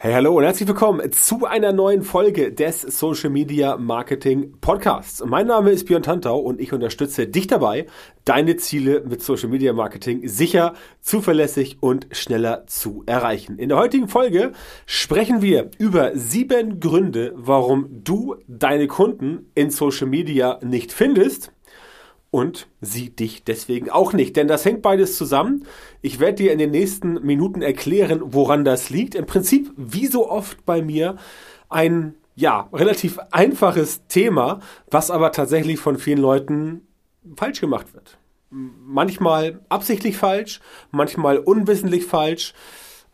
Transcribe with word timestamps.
Hey, 0.00 0.12
hallo 0.12 0.36
und 0.36 0.44
herzlich 0.44 0.68
willkommen 0.68 1.10
zu 1.10 1.44
einer 1.44 1.72
neuen 1.72 2.02
Folge 2.02 2.52
des 2.52 2.82
Social 2.82 3.30
Media 3.30 3.76
Marketing 3.76 4.52
Podcasts. 4.60 5.24
Mein 5.26 5.48
Name 5.48 5.72
ist 5.72 5.86
Björn 5.86 6.04
Tantau 6.04 6.38
und 6.38 6.60
ich 6.60 6.72
unterstütze 6.72 7.26
dich 7.26 7.48
dabei, 7.48 7.86
deine 8.24 8.56
Ziele 8.58 9.02
mit 9.04 9.24
Social 9.24 9.48
Media 9.48 9.72
Marketing 9.72 10.28
sicher, 10.28 10.74
zuverlässig 11.00 11.78
und 11.80 12.06
schneller 12.12 12.64
zu 12.68 13.02
erreichen. 13.06 13.58
In 13.58 13.70
der 13.70 13.78
heutigen 13.78 14.06
Folge 14.06 14.52
sprechen 14.86 15.42
wir 15.42 15.68
über 15.78 16.16
sieben 16.16 16.78
Gründe, 16.78 17.32
warum 17.34 17.88
du 18.04 18.36
deine 18.46 18.86
Kunden 18.86 19.50
in 19.56 19.70
Social 19.70 20.06
Media 20.06 20.60
nicht 20.62 20.92
findest 20.92 21.50
und 22.30 22.68
sie 22.80 23.10
dich 23.10 23.44
deswegen 23.44 23.90
auch 23.90 24.12
nicht. 24.12 24.36
Denn 24.36 24.48
das 24.48 24.64
hängt 24.64 24.82
beides 24.82 25.16
zusammen. 25.16 25.64
Ich 26.02 26.20
werde 26.20 26.36
dir 26.36 26.52
in 26.52 26.58
den 26.58 26.70
nächsten 26.70 27.14
Minuten 27.24 27.62
erklären, 27.62 28.20
woran 28.24 28.64
das 28.64 28.90
liegt. 28.90 29.14
Im 29.14 29.26
Prinzip, 29.26 29.72
wie 29.76 30.06
so 30.06 30.30
oft 30.30 30.64
bei 30.66 30.82
mir, 30.82 31.16
ein 31.68 32.14
ja, 32.34 32.68
relativ 32.72 33.18
einfaches 33.32 34.06
Thema, 34.06 34.60
was 34.90 35.10
aber 35.10 35.32
tatsächlich 35.32 35.80
von 35.80 35.98
vielen 35.98 36.20
Leuten 36.20 36.86
falsch 37.36 37.60
gemacht 37.60 37.94
wird. 37.94 38.18
Manchmal 38.50 39.60
absichtlich 39.68 40.16
falsch, 40.16 40.60
manchmal 40.90 41.38
unwissentlich 41.38 42.06
falsch, 42.06 42.54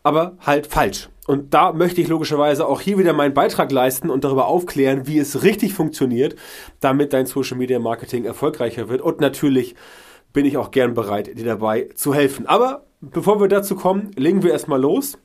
aber 0.03 0.37
halt 0.45 0.67
falsch. 0.67 1.09
Und 1.27 1.53
da 1.53 1.73
möchte 1.73 2.01
ich 2.01 2.07
logischerweise 2.07 2.67
auch 2.67 2.81
hier 2.81 2.97
wieder 2.97 3.13
meinen 3.13 3.33
Beitrag 3.33 3.71
leisten 3.71 4.09
und 4.09 4.23
darüber 4.23 4.47
aufklären, 4.47 5.07
wie 5.07 5.17
es 5.17 5.43
richtig 5.43 5.73
funktioniert, 5.73 6.35
damit 6.79 7.13
dein 7.13 7.25
Social 7.25 7.57
Media 7.57 7.79
Marketing 7.79 8.25
erfolgreicher 8.25 8.89
wird. 8.89 9.01
Und 9.01 9.21
natürlich 9.21 9.75
bin 10.33 10.45
ich 10.45 10.57
auch 10.57 10.71
gern 10.71 10.93
bereit, 10.93 11.37
dir 11.37 11.45
dabei 11.45 11.89
zu 11.95 12.13
helfen. 12.13 12.45
Aber 12.45 12.85
bevor 13.01 13.39
wir 13.41 13.47
dazu 13.47 13.75
kommen, 13.75 14.11
legen 14.15 14.43
wir 14.43 14.51
erstmal 14.51 14.79
los 14.79 15.17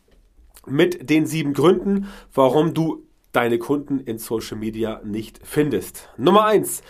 mit 0.67 1.11
den 1.11 1.27
sieben 1.27 1.53
Gründen, 1.53 2.07
warum 2.33 2.75
du 2.75 3.05
deine 3.33 3.59
Kunden 3.59 4.01
in 4.01 4.19
Social 4.19 4.57
Media 4.57 5.01
nicht 5.05 5.41
findest. 5.43 6.09
Nummer 6.17 6.47
eins. 6.47 6.83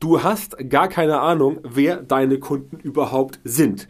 Du 0.00 0.22
hast 0.22 0.56
gar 0.70 0.88
keine 0.88 1.20
Ahnung, 1.20 1.58
wer 1.64 1.96
deine 1.96 2.38
Kunden 2.38 2.78
überhaupt 2.78 3.40
sind. 3.42 3.88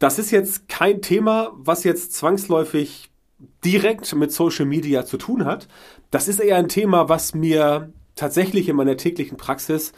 Das 0.00 0.18
ist 0.18 0.32
jetzt 0.32 0.68
kein 0.68 1.00
Thema, 1.00 1.52
was 1.54 1.84
jetzt 1.84 2.12
zwangsläufig 2.14 3.10
direkt 3.64 4.14
mit 4.14 4.32
Social 4.32 4.66
Media 4.66 5.04
zu 5.04 5.16
tun 5.16 5.44
hat. 5.44 5.68
Das 6.10 6.28
ist 6.28 6.40
eher 6.40 6.56
ein 6.56 6.68
Thema, 6.68 7.08
was 7.08 7.34
mir 7.34 7.92
tatsächlich 8.14 8.68
in 8.68 8.76
meiner 8.76 8.96
täglichen 8.96 9.36
Praxis 9.36 9.92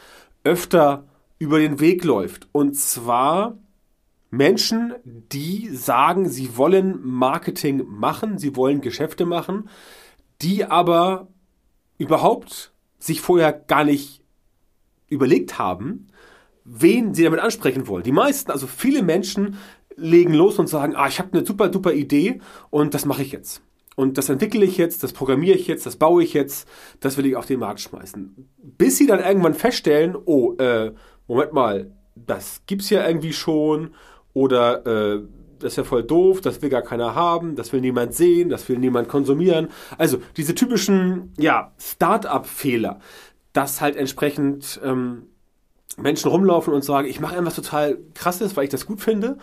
öfter 0.45 1.07
über 1.39 1.59
den 1.59 1.81
Weg 1.81 2.05
läuft. 2.05 2.49
Und 2.53 2.77
zwar 2.77 3.59
Menschen, 4.31 4.95
die 5.05 5.69
sagen, 5.73 6.29
sie 6.29 6.57
wollen 6.57 7.01
Marketing 7.03 7.85
machen, 7.87 8.39
sie 8.39 8.57
wollen 8.57 8.81
Geschäfte 8.81 9.27
machen, 9.27 9.69
die 10.43 10.65
aber 10.65 11.29
überhaupt 11.99 12.73
sich 12.99 13.21
vorher 13.21 13.53
gar 13.53 13.85
nicht 13.85 14.23
überlegt 15.09 15.59
haben, 15.59 16.09
wen 16.65 17.15
sie 17.15 17.23
damit 17.23 17.41
ansprechen 17.41 17.87
wollen. 17.87 18.03
Die 18.03 18.13
meisten, 18.13 18.51
also 18.51 18.67
viele 18.67 19.03
Menschen 19.03 19.57
legen 19.97 20.35
los 20.35 20.59
und 20.59 20.69
sagen, 20.69 20.95
ah, 20.95 21.09
ich 21.09 21.19
habe 21.19 21.33
eine 21.33 21.47
super, 21.47 21.69
duper 21.69 21.93
Idee 21.93 22.41
und 22.71 22.95
das 22.95 23.05
mache 23.05 23.23
ich 23.23 23.33
jetzt. 23.33 23.63
Und 23.97 24.19
das 24.19 24.29
entwickle 24.29 24.65
ich 24.65 24.77
jetzt, 24.77 25.03
das 25.03 25.15
programmiere 25.15 25.57
ich 25.57 25.67
jetzt, 25.67 25.87
das 25.87 25.97
baue 25.97 26.23
ich 26.23 26.35
jetzt, 26.35 26.69
das 27.01 27.17
will 27.17 27.25
ich 27.27 27.35
auf 27.35 27.47
den 27.47 27.61
Markt 27.61 27.81
schmeißen. 27.81 28.49
Bis 28.63 28.99
sie 28.99 29.07
dann 29.07 29.21
irgendwann 29.21 29.55
feststellen, 29.55 30.17
oh, 30.27 30.55
äh, 30.59 30.93
Moment 31.27 31.53
mal, 31.55 31.93
das 32.15 32.63
gibt's 32.67 32.91
ja 32.91 33.07
irgendwie 33.07 33.33
schon 33.33 33.95
oder 34.35 34.87
äh, 34.87 35.23
das 35.59 35.73
ist 35.73 35.77
ja 35.77 35.85
voll 35.85 36.03
doof, 36.03 36.43
das 36.43 36.61
will 36.61 36.69
gar 36.69 36.83
keiner 36.83 37.15
haben, 37.15 37.57
das 37.57 37.73
will 37.73 37.81
niemand 37.81 38.13
sehen, 38.13 38.51
das 38.51 38.69
will 38.69 38.79
niemand 38.79 39.09
konsumieren. 39.09 39.69
Also 39.97 40.19
diese 40.37 40.55
typischen, 40.55 41.33
ja, 41.39 41.73
Start-up-Fehler, 41.79 43.01
dass 43.55 43.81
halt 43.81 43.97
entsprechend 43.97 44.79
ähm, 44.85 45.23
Menschen 45.97 46.31
rumlaufen 46.31 46.75
und 46.75 46.85
sagen, 46.85 47.09
ich 47.09 47.21
mache 47.21 47.35
irgendwas 47.35 47.57
total 47.57 47.99
krasses, 48.13 48.57
weil 48.57 48.65
ich 48.65 48.71
das 48.71 48.85
gut 48.85 49.01
finde 49.01 49.39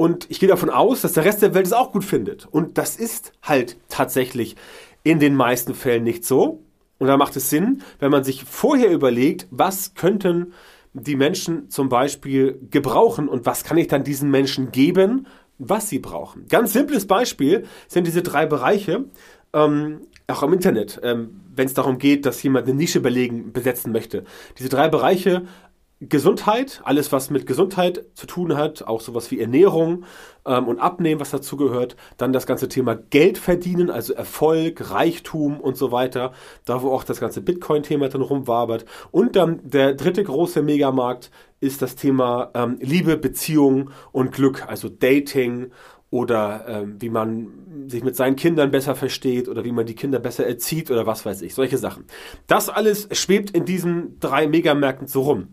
und 0.00 0.30
ich 0.30 0.40
gehe 0.40 0.48
davon 0.48 0.70
aus, 0.70 1.02
dass 1.02 1.12
der 1.12 1.26
Rest 1.26 1.42
der 1.42 1.52
Welt 1.52 1.66
es 1.66 1.74
auch 1.74 1.92
gut 1.92 2.06
findet. 2.06 2.46
Und 2.46 2.78
das 2.78 2.96
ist 2.96 3.34
halt 3.42 3.76
tatsächlich 3.90 4.56
in 5.02 5.18
den 5.18 5.34
meisten 5.34 5.74
Fällen 5.74 6.04
nicht 6.04 6.24
so. 6.24 6.62
Und 6.98 7.08
da 7.08 7.18
macht 7.18 7.36
es 7.36 7.50
Sinn, 7.50 7.82
wenn 7.98 8.10
man 8.10 8.24
sich 8.24 8.44
vorher 8.44 8.90
überlegt, 8.90 9.46
was 9.50 9.92
könnten 9.92 10.54
die 10.94 11.16
Menschen 11.16 11.68
zum 11.68 11.90
Beispiel 11.90 12.66
gebrauchen 12.70 13.28
und 13.28 13.44
was 13.44 13.62
kann 13.62 13.76
ich 13.76 13.88
dann 13.88 14.02
diesen 14.02 14.30
Menschen 14.30 14.72
geben, 14.72 15.26
was 15.58 15.90
sie 15.90 15.98
brauchen. 15.98 16.46
Ganz 16.48 16.72
simples 16.72 17.06
Beispiel 17.06 17.66
sind 17.86 18.06
diese 18.06 18.22
drei 18.22 18.46
Bereiche, 18.46 19.04
ähm, 19.52 20.00
auch 20.28 20.42
im 20.42 20.54
Internet, 20.54 20.98
ähm, 21.02 21.42
wenn 21.54 21.66
es 21.66 21.74
darum 21.74 21.98
geht, 21.98 22.24
dass 22.24 22.42
jemand 22.42 22.66
eine 22.66 22.74
Nische 22.74 23.00
belegen, 23.00 23.52
besetzen 23.52 23.92
möchte. 23.92 24.24
Diese 24.58 24.70
drei 24.70 24.88
Bereiche 24.88 25.42
Gesundheit, 26.00 26.80
alles 26.84 27.12
was 27.12 27.28
mit 27.28 27.46
Gesundheit 27.46 28.06
zu 28.14 28.26
tun 28.26 28.56
hat, 28.56 28.82
auch 28.84 29.02
sowas 29.02 29.30
wie 29.30 29.38
Ernährung 29.38 30.04
ähm, 30.46 30.66
und 30.66 30.78
Abnehmen, 30.78 31.20
was 31.20 31.30
dazu 31.30 31.58
gehört. 31.58 31.94
Dann 32.16 32.32
das 32.32 32.46
ganze 32.46 32.68
Thema 32.68 32.94
Geld 32.94 33.36
verdienen, 33.36 33.90
also 33.90 34.14
Erfolg, 34.14 34.90
Reichtum 34.90 35.60
und 35.60 35.76
so 35.76 35.92
weiter. 35.92 36.32
Da 36.64 36.80
wo 36.80 36.90
auch 36.90 37.04
das 37.04 37.20
ganze 37.20 37.42
Bitcoin-Thema 37.42 38.08
dann 38.08 38.22
rumwabert. 38.22 38.86
Und 39.10 39.36
dann 39.36 39.60
der 39.62 39.92
dritte 39.92 40.24
große 40.24 40.62
Megamarkt 40.62 41.30
ist 41.60 41.82
das 41.82 41.96
Thema 41.96 42.50
ähm, 42.54 42.78
Liebe, 42.80 43.18
Beziehung 43.18 43.90
und 44.10 44.32
Glück, 44.32 44.66
also 44.66 44.88
Dating 44.88 45.70
oder 46.08 46.64
ähm, 46.66 46.96
wie 46.98 47.10
man 47.10 47.86
sich 47.88 48.02
mit 48.02 48.16
seinen 48.16 48.36
Kindern 48.36 48.70
besser 48.70 48.94
versteht 48.94 49.48
oder 49.48 49.64
wie 49.64 49.72
man 49.72 49.84
die 49.84 49.94
Kinder 49.94 50.18
besser 50.18 50.46
erzieht 50.46 50.90
oder 50.90 51.06
was 51.06 51.26
weiß 51.26 51.42
ich, 51.42 51.54
solche 51.54 51.76
Sachen. 51.76 52.06
Das 52.46 52.70
alles 52.70 53.06
schwebt 53.12 53.50
in 53.50 53.66
diesen 53.66 54.18
drei 54.18 54.48
Megamärkten 54.48 55.06
so 55.06 55.22
rum. 55.22 55.48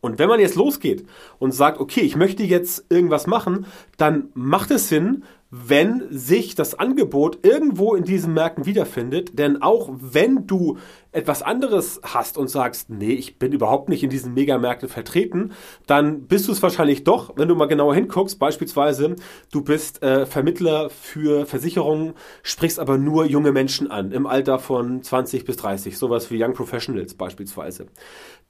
Und 0.00 0.18
wenn 0.18 0.28
man 0.28 0.40
jetzt 0.40 0.54
losgeht 0.54 1.06
und 1.38 1.52
sagt, 1.52 1.80
okay, 1.80 2.00
ich 2.00 2.16
möchte 2.16 2.42
jetzt 2.42 2.86
irgendwas 2.88 3.26
machen, 3.26 3.66
dann 3.96 4.30
macht 4.34 4.70
es 4.70 4.88
Sinn, 4.88 5.24
wenn 5.50 6.06
sich 6.10 6.54
das 6.54 6.78
Angebot 6.78 7.44
irgendwo 7.44 7.96
in 7.96 8.04
diesen 8.04 8.32
Märkten 8.34 8.66
wiederfindet. 8.66 9.36
Denn 9.38 9.62
auch 9.62 9.90
wenn 10.00 10.46
du 10.46 10.78
etwas 11.10 11.42
anderes 11.42 12.00
hast 12.04 12.38
und 12.38 12.48
sagst, 12.48 12.88
nee, 12.88 13.12
ich 13.12 13.40
bin 13.40 13.50
überhaupt 13.50 13.88
nicht 13.88 14.04
in 14.04 14.10
diesen 14.10 14.32
Megamärkten 14.32 14.88
vertreten, 14.88 15.52
dann 15.88 16.28
bist 16.28 16.46
du 16.46 16.52
es 16.52 16.62
wahrscheinlich 16.62 17.02
doch, 17.02 17.32
wenn 17.36 17.48
du 17.48 17.56
mal 17.56 17.66
genauer 17.66 17.96
hinguckst. 17.96 18.38
Beispielsweise, 18.38 19.16
du 19.50 19.62
bist 19.62 20.04
äh, 20.04 20.24
Vermittler 20.24 20.88
für 20.88 21.46
Versicherungen, 21.46 22.14
sprichst 22.44 22.78
aber 22.78 22.96
nur 22.96 23.26
junge 23.26 23.50
Menschen 23.50 23.90
an, 23.90 24.12
im 24.12 24.26
Alter 24.26 24.60
von 24.60 25.02
20 25.02 25.44
bis 25.44 25.56
30, 25.56 25.98
sowas 25.98 26.30
wie 26.30 26.42
Young 26.42 26.54
Professionals 26.54 27.14
beispielsweise 27.14 27.86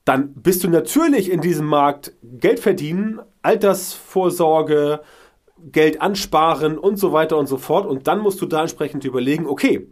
dann 0.05 0.35
bist 0.35 0.65
du 0.65 0.69
natürlich 0.69 1.31
in 1.31 1.41
diesem 1.41 1.67
Markt 1.67 2.13
Geld 2.23 2.61
verdienen, 2.61 3.21
Altersvorsorge, 3.43 5.01
Geld 5.73 6.01
ansparen 6.01 6.79
und 6.79 6.97
so 6.99 7.13
weiter 7.13 7.37
und 7.37 7.47
so 7.47 7.59
fort. 7.59 7.87
Und 7.87 8.07
dann 8.07 8.21
musst 8.21 8.41
du 8.41 8.47
da 8.47 8.63
entsprechend 8.63 9.05
überlegen, 9.05 9.47
okay, 9.47 9.89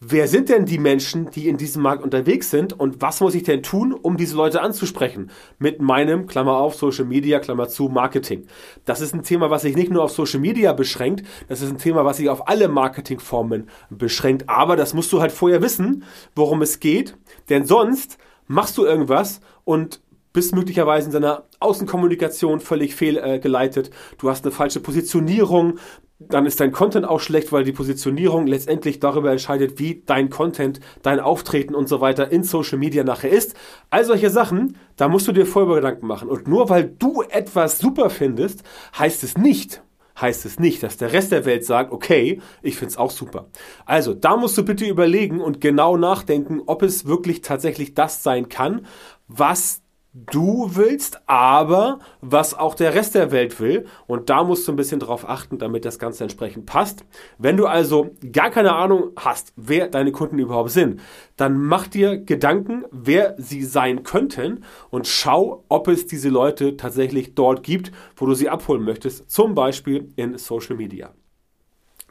wer 0.00 0.28
sind 0.28 0.48
denn 0.48 0.66
die 0.66 0.78
Menschen, 0.78 1.30
die 1.30 1.48
in 1.48 1.56
diesem 1.56 1.82
Markt 1.82 2.02
unterwegs 2.02 2.50
sind 2.50 2.78
und 2.78 3.00
was 3.00 3.20
muss 3.20 3.34
ich 3.34 3.44
denn 3.44 3.62
tun, 3.62 3.92
um 3.92 4.16
diese 4.16 4.36
Leute 4.36 4.60
anzusprechen? 4.60 5.30
Mit 5.58 5.80
meinem, 5.80 6.26
Klammer 6.26 6.56
auf, 6.56 6.74
Social 6.74 7.04
Media, 7.04 7.38
Klammer 7.38 7.68
zu, 7.68 7.88
Marketing. 7.88 8.46
Das 8.84 9.00
ist 9.00 9.14
ein 9.14 9.22
Thema, 9.22 9.50
was 9.50 9.62
sich 9.62 9.76
nicht 9.76 9.90
nur 9.90 10.02
auf 10.02 10.10
Social 10.10 10.40
Media 10.40 10.72
beschränkt, 10.72 11.24
das 11.48 11.62
ist 11.62 11.70
ein 11.70 11.78
Thema, 11.78 12.04
was 12.04 12.18
sich 12.18 12.28
auf 12.28 12.48
alle 12.48 12.68
Marketingformen 12.68 13.68
beschränkt. 13.88 14.48
Aber 14.48 14.76
das 14.76 14.94
musst 14.94 15.12
du 15.12 15.20
halt 15.20 15.32
vorher 15.32 15.62
wissen, 15.62 16.04
worum 16.34 16.60
es 16.60 16.80
geht, 16.80 17.16
denn 17.48 17.64
sonst 17.64 18.18
machst 18.46 18.76
du 18.78 18.84
irgendwas 18.84 19.40
und 19.64 20.00
bist 20.34 20.54
möglicherweise 20.54 21.06
in 21.06 21.12
deiner 21.12 21.44
Außenkommunikation 21.60 22.60
völlig 22.60 22.94
fehlgeleitet. 22.96 23.90
Du 24.18 24.28
hast 24.28 24.44
eine 24.44 24.52
falsche 24.52 24.80
Positionierung. 24.80 25.78
Dann 26.18 26.44
ist 26.44 26.60
dein 26.60 26.72
Content 26.72 27.06
auch 27.06 27.20
schlecht, 27.20 27.52
weil 27.52 27.64
die 27.64 27.72
Positionierung 27.72 28.46
letztendlich 28.46 28.98
darüber 28.98 29.30
entscheidet, 29.30 29.78
wie 29.78 30.02
dein 30.04 30.30
Content, 30.30 30.80
dein 31.02 31.20
Auftreten 31.20 31.74
und 31.74 31.88
so 31.88 32.00
weiter 32.00 32.32
in 32.32 32.42
Social 32.42 32.78
Media 32.78 33.04
nachher 33.04 33.30
ist. 33.30 33.54
All 33.90 34.04
solche 34.04 34.28
Sachen, 34.28 34.76
da 34.96 35.08
musst 35.08 35.28
du 35.28 35.32
dir 35.32 35.46
vorher 35.46 35.76
Gedanken 35.76 36.08
machen. 36.08 36.28
Und 36.28 36.48
nur 36.48 36.68
weil 36.68 36.84
du 36.84 37.22
etwas 37.22 37.78
super 37.78 38.10
findest, 38.10 38.64
heißt 38.98 39.22
es 39.22 39.38
nicht, 39.38 39.83
heißt 40.20 40.44
es 40.44 40.58
nicht, 40.58 40.82
dass 40.82 40.96
der 40.96 41.12
Rest 41.12 41.32
der 41.32 41.44
Welt 41.44 41.64
sagt, 41.64 41.92
okay, 41.92 42.40
ich 42.62 42.76
finde 42.76 42.92
es 42.92 42.96
auch 42.96 43.10
super. 43.10 43.48
Also, 43.86 44.14
da 44.14 44.36
musst 44.36 44.56
du 44.58 44.64
bitte 44.64 44.86
überlegen 44.86 45.40
und 45.40 45.60
genau 45.60 45.96
nachdenken, 45.96 46.62
ob 46.66 46.82
es 46.82 47.06
wirklich 47.06 47.42
tatsächlich 47.42 47.94
das 47.94 48.22
sein 48.22 48.48
kann, 48.48 48.86
was 49.28 49.83
du 50.14 50.70
willst, 50.74 51.20
aber 51.28 51.98
was 52.20 52.54
auch 52.54 52.74
der 52.74 52.94
Rest 52.94 53.14
der 53.16 53.32
Welt 53.32 53.58
will. 53.60 53.86
Und 54.06 54.30
da 54.30 54.44
musst 54.44 54.66
du 54.66 54.72
ein 54.72 54.76
bisschen 54.76 55.00
drauf 55.00 55.28
achten, 55.28 55.58
damit 55.58 55.84
das 55.84 55.98
Ganze 55.98 56.24
entsprechend 56.24 56.66
passt. 56.66 57.04
Wenn 57.38 57.56
du 57.56 57.66
also 57.66 58.14
gar 58.32 58.50
keine 58.50 58.74
Ahnung 58.74 59.10
hast, 59.16 59.52
wer 59.56 59.88
deine 59.88 60.12
Kunden 60.12 60.38
überhaupt 60.38 60.70
sind, 60.70 61.00
dann 61.36 61.60
mach 61.60 61.88
dir 61.88 62.16
Gedanken, 62.16 62.84
wer 62.92 63.34
sie 63.38 63.64
sein 63.64 64.04
könnten 64.04 64.64
und 64.90 65.08
schau, 65.08 65.64
ob 65.68 65.88
es 65.88 66.06
diese 66.06 66.28
Leute 66.28 66.76
tatsächlich 66.76 67.34
dort 67.34 67.64
gibt, 67.64 67.90
wo 68.16 68.26
du 68.26 68.34
sie 68.34 68.48
abholen 68.48 68.84
möchtest. 68.84 69.30
Zum 69.30 69.54
Beispiel 69.54 70.12
in 70.16 70.38
Social 70.38 70.76
Media. 70.76 71.12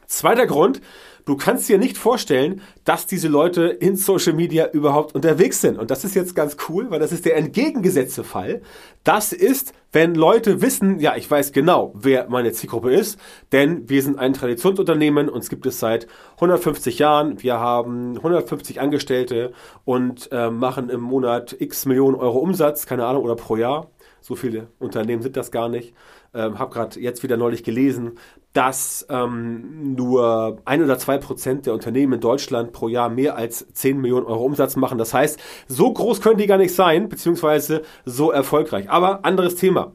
Zweiter 0.06 0.46
Grund, 0.46 0.80
du 1.24 1.36
kannst 1.36 1.68
dir 1.68 1.78
nicht 1.78 1.96
vorstellen, 1.96 2.60
dass 2.84 3.06
diese 3.06 3.28
Leute 3.28 3.64
in 3.64 3.96
Social 3.96 4.34
Media 4.34 4.68
überhaupt 4.70 5.14
unterwegs 5.14 5.60
sind. 5.60 5.78
Und 5.78 5.90
das 5.90 6.04
ist 6.04 6.14
jetzt 6.14 6.34
ganz 6.34 6.56
cool, 6.68 6.90
weil 6.90 7.00
das 7.00 7.12
ist 7.12 7.24
der 7.24 7.36
entgegengesetzte 7.36 8.24
Fall. 8.24 8.62
Das 9.02 9.32
ist, 9.32 9.72
wenn 9.92 10.14
Leute 10.14 10.60
wissen, 10.60 10.98
ja, 10.98 11.16
ich 11.16 11.30
weiß 11.30 11.52
genau, 11.52 11.92
wer 11.94 12.28
meine 12.28 12.52
Zielgruppe 12.52 12.92
ist, 12.92 13.18
denn 13.52 13.88
wir 13.88 14.02
sind 14.02 14.18
ein 14.18 14.32
Traditionsunternehmen, 14.32 15.28
uns 15.28 15.48
gibt 15.48 15.66
es 15.66 15.78
seit 15.78 16.06
150 16.34 16.98
Jahren, 16.98 17.42
wir 17.42 17.58
haben 17.58 18.16
150 18.16 18.80
Angestellte 18.80 19.52
und 19.84 20.30
äh, 20.32 20.50
machen 20.50 20.90
im 20.90 21.00
Monat 21.00 21.56
x 21.58 21.86
Millionen 21.86 22.16
Euro 22.16 22.38
Umsatz, 22.38 22.86
keine 22.86 23.06
Ahnung, 23.06 23.24
oder 23.24 23.36
pro 23.36 23.56
Jahr. 23.56 23.90
So 24.20 24.36
viele 24.36 24.68
Unternehmen 24.78 25.20
sind 25.20 25.36
das 25.36 25.50
gar 25.50 25.68
nicht. 25.68 25.92
Ähm, 26.34 26.58
habe 26.58 26.74
gerade 26.74 26.98
jetzt 27.00 27.22
wieder 27.22 27.36
neulich 27.36 27.62
gelesen, 27.62 28.18
dass 28.52 29.06
ähm, 29.08 29.94
nur 29.94 30.60
ein 30.64 30.82
oder 30.82 30.98
zwei 30.98 31.18
Prozent 31.18 31.66
der 31.66 31.74
Unternehmen 31.74 32.14
in 32.14 32.20
Deutschland 32.20 32.72
pro 32.72 32.88
Jahr 32.88 33.08
mehr 33.08 33.36
als 33.36 33.66
10 33.72 34.00
Millionen 34.00 34.26
Euro 34.26 34.44
Umsatz 34.44 34.76
machen. 34.76 34.98
Das 34.98 35.14
heißt, 35.14 35.38
so 35.68 35.92
groß 35.92 36.20
können 36.20 36.38
die 36.38 36.46
gar 36.46 36.58
nicht 36.58 36.74
sein, 36.74 37.08
beziehungsweise 37.08 37.82
so 38.04 38.30
erfolgreich. 38.30 38.90
Aber 38.90 39.24
anderes 39.24 39.56
Thema. 39.56 39.92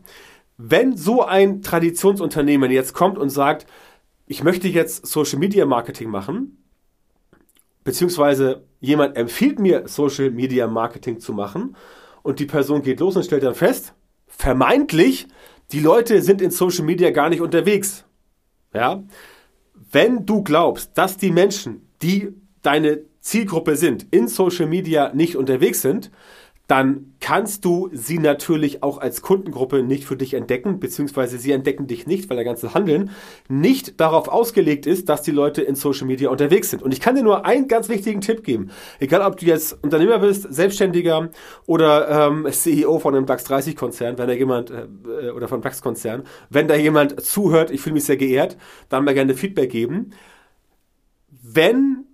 Wenn 0.58 0.98
so 0.98 1.24
ein 1.24 1.62
Traditionsunternehmen 1.62 2.72
jetzt 2.72 2.94
kommt 2.94 3.18
und 3.18 3.30
sagt, 3.30 3.66
ich 4.26 4.44
möchte 4.44 4.68
jetzt 4.68 5.08
Social 5.08 5.40
Media 5.40 5.66
Marketing 5.66 6.10
machen, 6.10 6.64
beziehungsweise 7.84 8.64
jemand 8.80 9.18
empfiehlt 9.18 9.60
mir 9.60 9.88
Social 9.88 10.32
Media 10.32 10.68
Marketing 10.68 11.20
zu 11.20 11.34
machen 11.34 11.76
und 12.24 12.40
die 12.40 12.46
Person 12.46 12.82
geht 12.82 13.00
los 13.00 13.16
und 13.16 13.24
stellt 13.24 13.44
dann 13.44 13.56
fest, 13.56 13.94
vermeintlich, 14.28 15.28
die 15.72 15.80
Leute 15.80 16.22
sind 16.22 16.42
in 16.42 16.52
Social 16.52 16.86
Media 16.86 17.12
gar 17.12 17.30
nicht 17.30 17.42
unterwegs. 17.42 18.06
Ja? 18.74 19.04
Wenn 19.92 20.26
du 20.26 20.44
glaubst, 20.44 20.98
dass 20.98 21.18
die 21.18 21.32
Menschen, 21.32 21.88
die 22.02 22.30
deine 22.62 23.02
Zielgruppe 23.22 23.76
sind, 23.76 24.08
in 24.12 24.28
Social 24.28 24.68
Media 24.68 25.12
nicht 25.14 25.36
unterwegs 25.36 25.82
sind, 25.82 26.12
dann 26.70 27.16
kannst 27.20 27.66
du 27.66 27.90
sie 27.94 28.20
natürlich 28.20 28.84
auch 28.84 29.00
als 29.00 29.24
Kundengruppe 29.24 29.82
nicht 29.82 30.06
für 30.06 30.16
dich 30.16 30.36
entdecken, 30.36 30.80
beziehungsweise 30.80 31.40
sie 31.40 31.52
entdecken 31.52 31.88
dich 31.88 32.06
nicht, 32.06 32.30
weil 32.30 32.38
der 32.38 32.46
ganze 32.46 32.76
Handeln 32.76 33.10
nicht 33.48 34.00
darauf 34.00 34.28
ausgelegt 34.28 34.86
ist, 34.86 35.10
dass 35.10 35.24
die 35.24 35.32
Leute 35.32 35.64
in 35.64 35.74
Social 35.74 36.06
Media 36.06 36.30
unterwegs 36.30 36.70
sind. 36.70 36.84
Und 36.84 36.94
ich 36.94 37.02
kann 37.02 37.16
dir 37.16 37.24
nur 37.24 37.44
einen 37.44 37.68
ganz 37.68 37.90
wichtigen 37.90 38.22
Tipp 38.22 38.44
geben. 38.44 38.70
Egal, 39.00 39.22
ob 39.22 39.38
du 39.38 39.48
jetzt 39.48 39.84
Unternehmer 39.84 40.20
bist, 40.20 40.46
Selbstständiger 40.54 41.32
oder 41.66 42.28
ähm, 42.28 42.48
CEO 42.52 43.00
von 43.00 43.16
einem 43.16 43.26
DAX 43.26 43.46
30 43.46 43.76
Konzern, 43.76 44.20
wenn 44.20 44.28
da 44.28 44.34
jemand, 44.36 44.70
äh, 44.70 45.32
oder 45.32 45.48
von 45.48 45.62
DAX 45.62 45.82
Konzern, 45.82 46.22
wenn 46.52 46.68
da 46.68 46.76
jemand 46.76 47.20
zuhört, 47.20 47.72
ich 47.72 47.82
fühle 47.82 47.96
mich 47.96 48.06
sehr 48.06 48.18
geehrt, 48.18 48.58
dann 48.90 49.06
mal 49.06 49.16
gerne 49.16 49.34
Feedback 49.34 49.72
geben. 49.72 50.12
Wenn 51.32 52.06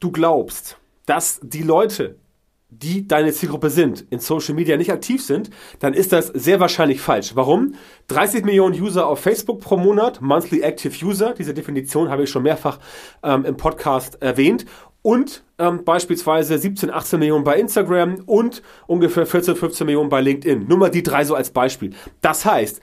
du 0.00 0.10
glaubst, 0.10 0.78
dass 1.04 1.38
die 1.42 1.62
Leute 1.62 2.16
die 2.70 3.08
deine 3.08 3.32
Zielgruppe 3.32 3.70
sind, 3.70 4.04
in 4.10 4.18
Social 4.18 4.54
Media 4.54 4.76
nicht 4.76 4.92
aktiv 4.92 5.24
sind, 5.24 5.50
dann 5.78 5.94
ist 5.94 6.12
das 6.12 6.26
sehr 6.28 6.60
wahrscheinlich 6.60 7.00
falsch. 7.00 7.34
Warum? 7.34 7.74
30 8.08 8.44
Millionen 8.44 8.78
User 8.80 9.06
auf 9.06 9.20
Facebook 9.20 9.60
pro 9.60 9.78
Monat, 9.78 10.20
Monthly 10.20 10.60
Active 10.60 11.04
User, 11.04 11.34
diese 11.36 11.54
Definition 11.54 12.10
habe 12.10 12.24
ich 12.24 12.30
schon 12.30 12.42
mehrfach 12.42 12.78
ähm, 13.22 13.44
im 13.44 13.56
Podcast 13.56 14.20
erwähnt. 14.20 14.66
Und 15.00 15.44
ähm, 15.58 15.84
beispielsweise 15.84 16.58
17, 16.58 16.90
18 16.90 17.18
Millionen 17.18 17.44
bei 17.44 17.58
Instagram 17.58 18.16
und 18.26 18.62
ungefähr 18.86 19.24
14, 19.24 19.56
15 19.56 19.86
Millionen 19.86 20.10
bei 20.10 20.20
LinkedIn. 20.20 20.66
Nur 20.66 20.76
mal 20.76 20.90
die 20.90 21.02
drei 21.02 21.24
so 21.24 21.34
als 21.34 21.50
Beispiel. 21.50 21.94
Das 22.20 22.44
heißt, 22.44 22.82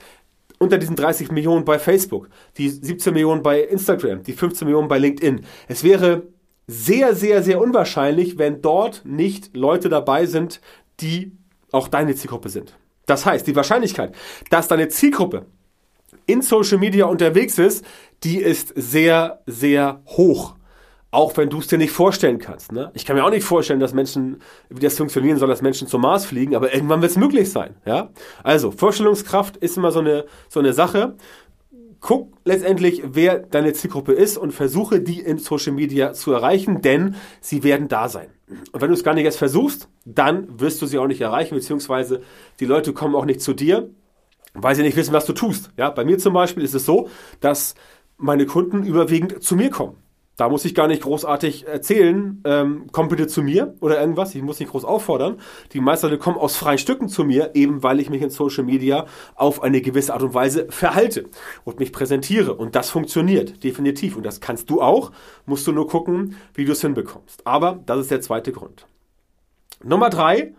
unter 0.58 0.78
diesen 0.78 0.96
30 0.96 1.30
Millionen 1.30 1.64
bei 1.64 1.78
Facebook, 1.78 2.28
die 2.56 2.70
17 2.70 3.12
Millionen 3.12 3.42
bei 3.42 3.60
Instagram, 3.60 4.22
die 4.22 4.32
15 4.32 4.66
Millionen 4.66 4.88
bei 4.88 4.98
LinkedIn. 4.98 5.42
Es 5.68 5.84
wäre 5.84 6.22
sehr, 6.66 7.14
sehr, 7.14 7.42
sehr 7.42 7.60
unwahrscheinlich, 7.60 8.38
wenn 8.38 8.62
dort 8.62 9.02
nicht 9.04 9.56
Leute 9.56 9.88
dabei 9.88 10.26
sind, 10.26 10.60
die 11.00 11.32
auch 11.72 11.88
deine 11.88 12.14
Zielgruppe 12.14 12.48
sind. 12.48 12.76
Das 13.06 13.24
heißt, 13.24 13.46
die 13.46 13.54
Wahrscheinlichkeit, 13.54 14.14
dass 14.50 14.68
deine 14.68 14.88
Zielgruppe 14.88 15.46
in 16.26 16.42
Social 16.42 16.78
Media 16.78 17.06
unterwegs 17.06 17.58
ist, 17.58 17.84
die 18.24 18.38
ist 18.38 18.72
sehr, 18.74 19.42
sehr 19.46 20.02
hoch. 20.06 20.56
Auch 21.12 21.36
wenn 21.36 21.48
du 21.48 21.60
es 21.60 21.68
dir 21.68 21.78
nicht 21.78 21.92
vorstellen 21.92 22.38
kannst. 22.38 22.72
Ne? 22.72 22.90
Ich 22.94 23.06
kann 23.06 23.16
mir 23.16 23.24
auch 23.24 23.30
nicht 23.30 23.44
vorstellen, 23.44 23.80
dass 23.80 23.94
Menschen, 23.94 24.42
wie 24.68 24.80
das 24.80 24.96
funktionieren 24.96 25.38
soll, 25.38 25.48
dass 25.48 25.62
Menschen 25.62 25.86
zum 25.86 26.02
Mars 26.02 26.26
fliegen, 26.26 26.56
aber 26.56 26.74
irgendwann 26.74 27.00
wird 27.00 27.12
es 27.12 27.16
möglich 27.16 27.50
sein. 27.50 27.76
Ja? 27.86 28.10
Also, 28.42 28.72
Vorstellungskraft 28.72 29.56
ist 29.56 29.76
immer 29.76 29.92
so 29.92 30.00
eine, 30.00 30.26
so 30.48 30.60
eine 30.60 30.72
Sache 30.72 31.14
guck 32.00 32.32
letztendlich, 32.44 33.02
wer 33.04 33.38
deine 33.38 33.72
Zielgruppe 33.72 34.12
ist 34.12 34.36
und 34.36 34.52
versuche 34.52 35.00
die 35.00 35.20
in 35.20 35.38
Social 35.38 35.72
Media 35.72 36.12
zu 36.12 36.32
erreichen, 36.32 36.82
denn 36.82 37.16
sie 37.40 37.62
werden 37.62 37.88
da 37.88 38.08
sein. 38.08 38.28
Und 38.72 38.80
wenn 38.80 38.88
du 38.88 38.94
es 38.94 39.04
gar 39.04 39.14
nicht 39.14 39.24
erst 39.24 39.38
versuchst, 39.38 39.88
dann 40.04 40.60
wirst 40.60 40.80
du 40.80 40.86
sie 40.86 40.98
auch 40.98 41.06
nicht 41.06 41.20
erreichen, 41.20 41.54
beziehungsweise 41.54 42.22
die 42.60 42.66
Leute 42.66 42.92
kommen 42.92 43.14
auch 43.14 43.24
nicht 43.24 43.40
zu 43.40 43.54
dir, 43.54 43.90
weil 44.54 44.74
sie 44.74 44.82
nicht 44.82 44.96
wissen, 44.96 45.12
was 45.12 45.26
du 45.26 45.32
tust. 45.32 45.70
Ja, 45.76 45.90
bei 45.90 46.04
mir 46.04 46.18
zum 46.18 46.32
Beispiel 46.32 46.62
ist 46.62 46.74
es 46.74 46.86
so, 46.86 47.08
dass 47.40 47.74
meine 48.16 48.46
Kunden 48.46 48.84
überwiegend 48.84 49.42
zu 49.42 49.56
mir 49.56 49.70
kommen. 49.70 49.96
Da 50.36 50.50
muss 50.50 50.66
ich 50.66 50.74
gar 50.74 50.86
nicht 50.86 51.02
großartig 51.02 51.66
erzählen, 51.66 52.42
ähm, 52.44 52.88
komm 52.92 53.08
bitte 53.08 53.26
zu 53.26 53.42
mir 53.42 53.74
oder 53.80 53.98
irgendwas. 53.98 54.34
Ich 54.34 54.42
muss 54.42 54.60
nicht 54.60 54.70
groß 54.70 54.84
auffordern. 54.84 55.38
Die 55.72 55.80
meisten 55.80 56.06
Leute 56.06 56.18
kommen 56.18 56.36
aus 56.36 56.56
freien 56.56 56.76
Stücken 56.76 57.08
zu 57.08 57.24
mir, 57.24 57.52
eben 57.54 57.82
weil 57.82 58.00
ich 58.00 58.10
mich 58.10 58.20
in 58.20 58.28
Social 58.28 58.64
Media 58.64 59.06
auf 59.34 59.62
eine 59.62 59.80
gewisse 59.80 60.12
Art 60.12 60.22
und 60.22 60.34
Weise 60.34 60.66
verhalte 60.68 61.30
und 61.64 61.80
mich 61.80 61.90
präsentiere. 61.90 62.54
Und 62.54 62.76
das 62.76 62.90
funktioniert, 62.90 63.64
definitiv. 63.64 64.14
Und 64.14 64.26
das 64.26 64.40
kannst 64.40 64.68
du 64.68 64.82
auch. 64.82 65.10
Musst 65.46 65.66
du 65.66 65.72
nur 65.72 65.88
gucken, 65.88 66.36
wie 66.52 66.66
du 66.66 66.72
es 66.72 66.82
hinbekommst. 66.82 67.46
Aber 67.46 67.80
das 67.86 68.00
ist 68.00 68.10
der 68.10 68.20
zweite 68.20 68.52
Grund. 68.52 68.86
Nummer 69.82 70.10
drei, 70.10 70.54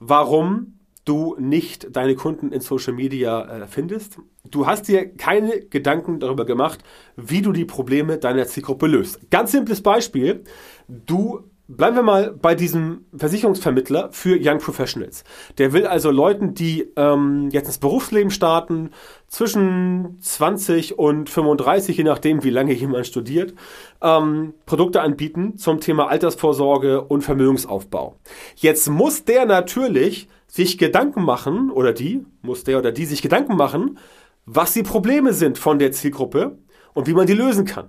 warum 0.00 0.79
du 1.04 1.36
nicht 1.38 1.94
deine 1.96 2.14
Kunden 2.14 2.52
in 2.52 2.60
Social 2.60 2.92
Media 2.92 3.62
äh, 3.62 3.66
findest. 3.66 4.18
Du 4.50 4.66
hast 4.66 4.88
dir 4.88 5.08
keine 5.14 5.60
Gedanken 5.60 6.20
darüber 6.20 6.44
gemacht, 6.44 6.80
wie 7.16 7.42
du 7.42 7.52
die 7.52 7.64
Probleme 7.64 8.18
deiner 8.18 8.46
Zielgruppe 8.46 8.86
löst. 8.86 9.30
Ganz 9.30 9.52
simples 9.52 9.82
Beispiel. 9.82 10.44
Du 10.88 11.50
Bleiben 11.72 11.94
wir 11.94 12.02
mal 12.02 12.32
bei 12.32 12.56
diesem 12.56 13.04
Versicherungsvermittler 13.16 14.08
für 14.10 14.36
Young 14.42 14.58
Professionals. 14.58 15.22
Der 15.56 15.72
will 15.72 15.86
also 15.86 16.10
Leuten, 16.10 16.52
die 16.52 16.90
ähm, 16.96 17.48
jetzt 17.52 17.68
ins 17.68 17.78
Berufsleben 17.78 18.32
starten, 18.32 18.90
zwischen 19.28 20.18
20 20.20 20.98
und 20.98 21.30
35, 21.30 21.96
je 21.96 22.02
nachdem, 22.02 22.42
wie 22.42 22.50
lange 22.50 22.72
jemand 22.72 23.06
studiert, 23.06 23.54
ähm, 24.02 24.54
Produkte 24.66 25.00
anbieten 25.00 25.58
zum 25.58 25.78
Thema 25.78 26.08
Altersvorsorge 26.08 27.02
und 27.02 27.22
Vermögensaufbau. 27.22 28.16
Jetzt 28.56 28.90
muss 28.90 29.24
der 29.24 29.46
natürlich 29.46 30.28
sich 30.50 30.78
Gedanken 30.78 31.22
machen, 31.24 31.70
oder 31.70 31.92
die, 31.92 32.26
muss 32.42 32.64
der 32.64 32.78
oder 32.78 32.90
die 32.90 33.06
sich 33.06 33.22
Gedanken 33.22 33.56
machen, 33.56 33.98
was 34.46 34.72
die 34.72 34.82
Probleme 34.82 35.32
sind 35.32 35.58
von 35.58 35.78
der 35.78 35.92
Zielgruppe 35.92 36.58
und 36.92 37.06
wie 37.06 37.14
man 37.14 37.26
die 37.26 37.34
lösen 37.34 37.64
kann. 37.64 37.88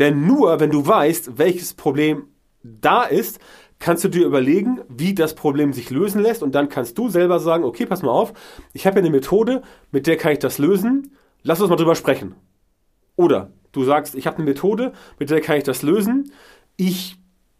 Denn 0.00 0.26
nur 0.26 0.58
wenn 0.58 0.70
du 0.70 0.84
weißt, 0.84 1.38
welches 1.38 1.74
Problem 1.74 2.24
da 2.62 3.04
ist, 3.04 3.38
kannst 3.78 4.02
du 4.02 4.08
dir 4.08 4.26
überlegen, 4.26 4.80
wie 4.88 5.14
das 5.14 5.36
Problem 5.36 5.72
sich 5.72 5.90
lösen 5.90 6.20
lässt 6.20 6.42
und 6.42 6.54
dann 6.56 6.68
kannst 6.68 6.98
du 6.98 7.08
selber 7.08 7.38
sagen, 7.38 7.62
okay, 7.62 7.86
pass 7.86 8.02
mal 8.02 8.10
auf, 8.10 8.32
ich 8.72 8.86
habe 8.86 8.96
ja 8.96 9.02
eine 9.02 9.10
Methode, 9.10 9.62
mit 9.92 10.08
der 10.08 10.16
kann 10.16 10.32
ich 10.32 10.40
das 10.40 10.58
lösen, 10.58 11.12
lass 11.44 11.60
uns 11.60 11.70
mal 11.70 11.76
drüber 11.76 11.94
sprechen. 11.94 12.34
Oder 13.14 13.52
du 13.70 13.84
sagst, 13.84 14.16
ich 14.16 14.26
habe 14.26 14.38
eine 14.38 14.46
Methode, 14.46 14.92
mit 15.20 15.30
der 15.30 15.40
kann 15.40 15.58
ich 15.58 15.64
das 15.64 15.82
lösen, 15.82 16.32
ich 16.76 17.18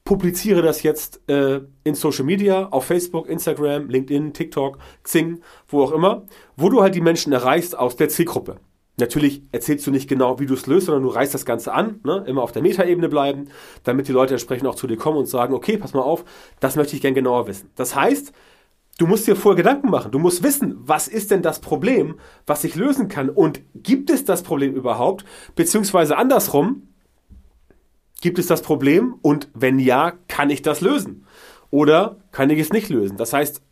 publiziere 0.08 0.62
das 0.62 0.82
jetzt 0.82 1.20
äh, 1.28 1.60
in 1.84 1.94
Social 1.94 2.24
Media, 2.24 2.68
auf 2.70 2.86
Facebook, 2.86 3.28
Instagram, 3.28 3.90
LinkedIn, 3.90 4.32
TikTok, 4.32 4.78
Xing, 5.02 5.42
wo 5.66 5.82
auch 5.82 5.92
immer, 5.92 6.24
wo 6.56 6.70
du 6.70 6.80
halt 6.80 6.94
die 6.94 7.02
Menschen 7.02 7.30
erreichst 7.30 7.76
aus 7.76 7.96
der 7.96 8.08
Zielgruppe. 8.08 8.56
Natürlich 8.96 9.42
erzählst 9.52 9.86
du 9.86 9.90
nicht 9.90 10.08
genau, 10.08 10.40
wie 10.40 10.46
du 10.46 10.54
es 10.54 10.66
löst, 10.66 10.86
sondern 10.86 11.02
du 11.02 11.10
reißt 11.10 11.34
das 11.34 11.44
Ganze 11.44 11.74
an, 11.74 12.00
ne? 12.04 12.24
immer 12.26 12.42
auf 12.42 12.52
der 12.52 12.62
Metaebene 12.62 13.10
bleiben, 13.10 13.50
damit 13.84 14.08
die 14.08 14.12
Leute 14.12 14.32
entsprechend 14.32 14.66
auch 14.66 14.76
zu 14.76 14.86
dir 14.86 14.96
kommen 14.96 15.18
und 15.18 15.26
sagen, 15.26 15.52
okay, 15.52 15.76
pass 15.76 15.92
mal 15.92 16.00
auf, 16.00 16.24
das 16.58 16.76
möchte 16.76 16.96
ich 16.96 17.02
gern 17.02 17.12
genauer 17.12 17.46
wissen. 17.46 17.68
Das 17.76 17.94
heißt, 17.94 18.32
du 18.96 19.06
musst 19.06 19.26
dir 19.26 19.36
vorher 19.36 19.62
Gedanken 19.62 19.90
machen. 19.90 20.10
Du 20.10 20.18
musst 20.18 20.42
wissen, 20.42 20.74
was 20.78 21.08
ist 21.08 21.30
denn 21.30 21.42
das 21.42 21.60
Problem, 21.60 22.18
was 22.46 22.64
ich 22.64 22.76
lösen 22.76 23.08
kann 23.08 23.28
und 23.28 23.60
gibt 23.74 24.08
es 24.08 24.24
das 24.24 24.42
Problem 24.42 24.72
überhaupt? 24.72 25.26
Beziehungsweise 25.54 26.16
andersrum, 26.16 26.87
gibt 28.20 28.38
es 28.38 28.46
das 28.46 28.62
Problem 28.62 29.16
und 29.22 29.48
wenn 29.54 29.78
ja, 29.78 30.12
kann 30.28 30.50
ich 30.50 30.62
das 30.62 30.80
lösen? 30.80 31.26
Oder 31.70 32.16
kann 32.32 32.50
ich 32.50 32.58
es 32.58 32.72
nicht 32.72 32.88
lösen? 32.88 33.16
Das 33.16 33.32
heißt, 33.32 33.62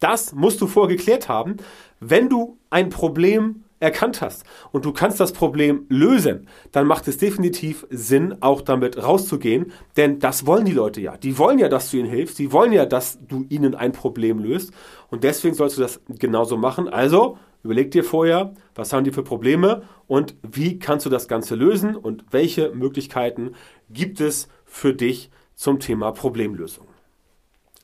das 0.00 0.34
musst 0.34 0.60
du 0.60 0.66
vorher 0.66 0.96
geklärt 0.96 1.28
haben. 1.28 1.58
Wenn 2.00 2.28
du 2.28 2.58
ein 2.70 2.88
Problem 2.88 3.64
erkannt 3.78 4.20
hast 4.20 4.44
und 4.70 4.84
du 4.84 4.92
kannst 4.92 5.18
das 5.18 5.32
Problem 5.32 5.86
lösen, 5.88 6.48
dann 6.70 6.86
macht 6.86 7.08
es 7.08 7.18
definitiv 7.18 7.86
Sinn, 7.90 8.36
auch 8.40 8.60
damit 8.60 9.02
rauszugehen, 9.02 9.72
denn 9.96 10.20
das 10.20 10.46
wollen 10.46 10.64
die 10.64 10.72
Leute 10.72 11.00
ja. 11.00 11.16
Die 11.16 11.36
wollen 11.36 11.58
ja, 11.58 11.68
dass 11.68 11.90
du 11.90 11.96
ihnen 11.96 12.08
hilfst, 12.08 12.38
die 12.38 12.52
wollen 12.52 12.72
ja, 12.72 12.86
dass 12.86 13.18
du 13.26 13.44
ihnen 13.48 13.74
ein 13.74 13.92
Problem 13.92 14.38
löst 14.38 14.72
und 15.10 15.24
deswegen 15.24 15.54
sollst 15.54 15.78
du 15.78 15.82
das 15.82 16.00
genauso 16.08 16.56
machen. 16.56 16.88
Also 16.88 17.38
Überleg 17.64 17.92
dir 17.92 18.02
vorher, 18.02 18.54
was 18.74 18.92
haben 18.92 19.04
die 19.04 19.12
für 19.12 19.22
Probleme 19.22 19.82
und 20.08 20.34
wie 20.42 20.80
kannst 20.80 21.06
du 21.06 21.10
das 21.10 21.28
Ganze 21.28 21.54
lösen 21.54 21.94
und 21.94 22.24
welche 22.32 22.70
Möglichkeiten 22.70 23.52
gibt 23.92 24.20
es 24.20 24.48
für 24.64 24.94
dich 24.94 25.30
zum 25.54 25.80
Thema 25.80 26.12
Problemlösung. 26.12 26.86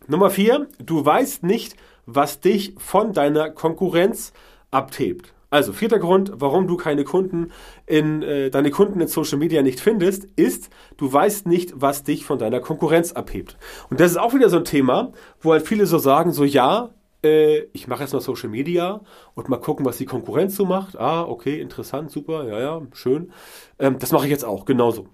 Nummer 0.07 0.31
vier, 0.31 0.69
du 0.79 1.05
weißt 1.05 1.43
nicht, 1.43 1.77
was 2.07 2.41
dich 2.41 2.75
von 2.79 3.12
deiner 3.12 3.50
Konkurrenz 3.50 4.33
abhebt. 4.71 5.35
Also 5.50 5.73
vierter 5.73 5.99
Grund, 5.99 6.33
warum 6.35 6.67
du 6.67 6.77
keine 6.77 7.05
Kunden 7.05 7.53
in 7.87 8.23
äh, 8.23 8.50
deine 8.50 8.71
Kunden 8.71 9.00
in 9.00 9.09
Social 9.09 9.38
Media 9.38 9.62
nicht 9.62 9.81
findest, 9.81 10.25
ist, 10.37 10.69
du 10.99 11.11
weißt 11.11 11.47
nicht, 11.47 11.73
was 11.75 12.05
dich 12.05 12.25
von 12.25 12.38
deiner 12.38 12.61
Konkurrenz 12.61 13.12
abhebt. 13.12 13.57
Und 13.88 14.00
das 14.00 14.11
ist 14.11 14.19
auch 14.19 14.35
wieder 14.35 14.50
so 14.50 14.59
ein 14.59 14.65
Thema, 14.65 15.12
wo 15.41 15.53
halt 15.53 15.67
viele 15.67 15.87
so 15.87 15.99
sagen, 15.99 16.33
so 16.33 16.45
ja, 16.45 16.91
äh, 17.25 17.61
ich 17.73 17.88
mache 17.88 18.03
jetzt 18.03 18.12
mal 18.12 18.21
Social 18.21 18.50
Media 18.50 19.00
und 19.35 19.49
mal 19.49 19.57
gucken, 19.57 19.87
was 19.87 19.97
die 19.97 20.05
Konkurrenz 20.05 20.55
so 20.55 20.67
macht. 20.67 20.99
Ah, 20.99 21.23
okay, 21.23 21.61
interessant, 21.61 22.11
super, 22.11 22.45
ja, 22.45 22.61
ja, 22.61 22.83
schön. 22.93 23.33
Ähm, 23.79 23.99
das 23.99 24.12
mache 24.12 24.25
ich 24.25 24.31
jetzt 24.31 24.45
auch, 24.45 24.67
genauso. 24.67 25.09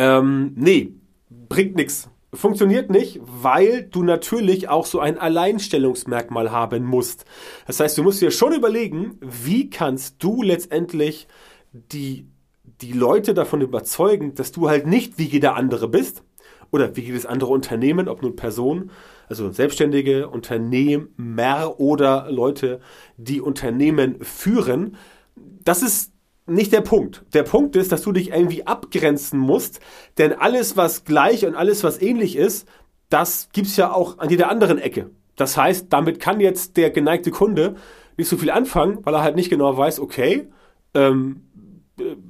Ähm, 0.00 0.52
nee, 0.56 0.94
bringt 1.28 1.76
nichts 1.76 2.08
funktioniert 2.32 2.90
nicht, 2.90 3.20
weil 3.22 3.82
du 3.82 4.02
natürlich 4.02 4.68
auch 4.68 4.86
so 4.86 5.00
ein 5.00 5.18
Alleinstellungsmerkmal 5.18 6.50
haben 6.50 6.84
musst. 6.84 7.24
Das 7.66 7.80
heißt, 7.80 7.98
du 7.98 8.02
musst 8.02 8.20
dir 8.20 8.30
schon 8.30 8.52
überlegen, 8.52 9.18
wie 9.20 9.68
kannst 9.70 10.22
du 10.22 10.42
letztendlich 10.42 11.26
die, 11.72 12.28
die 12.80 12.92
Leute 12.92 13.34
davon 13.34 13.60
überzeugen, 13.60 14.34
dass 14.34 14.52
du 14.52 14.68
halt 14.68 14.86
nicht 14.86 15.18
wie 15.18 15.24
jeder 15.24 15.56
andere 15.56 15.88
bist 15.88 16.22
oder 16.70 16.94
wie 16.96 17.02
jedes 17.02 17.26
andere 17.26 17.52
Unternehmen, 17.52 18.08
ob 18.08 18.22
nun 18.22 18.36
Person, 18.36 18.90
also 19.28 19.50
Selbstständige, 19.50 20.28
Unternehmer 20.28 21.80
oder 21.80 22.30
Leute, 22.30 22.80
die 23.16 23.40
Unternehmen 23.40 24.22
führen. 24.22 24.96
Das 25.64 25.82
ist 25.82 26.12
nicht 26.50 26.72
der 26.72 26.80
Punkt. 26.80 27.24
Der 27.32 27.42
Punkt 27.42 27.76
ist, 27.76 27.92
dass 27.92 28.02
du 28.02 28.12
dich 28.12 28.30
irgendwie 28.30 28.66
abgrenzen 28.66 29.38
musst, 29.38 29.80
denn 30.18 30.32
alles, 30.32 30.76
was 30.76 31.04
gleich 31.04 31.46
und 31.46 31.54
alles, 31.54 31.84
was 31.84 32.00
ähnlich 32.00 32.36
ist, 32.36 32.68
das 33.08 33.48
gibt's 33.52 33.76
ja 33.76 33.92
auch 33.92 34.18
an 34.18 34.30
jeder 34.30 34.50
anderen 34.50 34.78
Ecke. 34.78 35.10
Das 35.36 35.56
heißt, 35.56 35.86
damit 35.90 36.20
kann 36.20 36.40
jetzt 36.40 36.76
der 36.76 36.90
geneigte 36.90 37.30
Kunde 37.30 37.76
nicht 38.16 38.28
so 38.28 38.36
viel 38.36 38.50
anfangen, 38.50 38.98
weil 39.02 39.14
er 39.14 39.22
halt 39.22 39.36
nicht 39.36 39.50
genau 39.50 39.76
weiß, 39.76 40.00
okay, 40.00 40.48
ähm, 40.94 41.42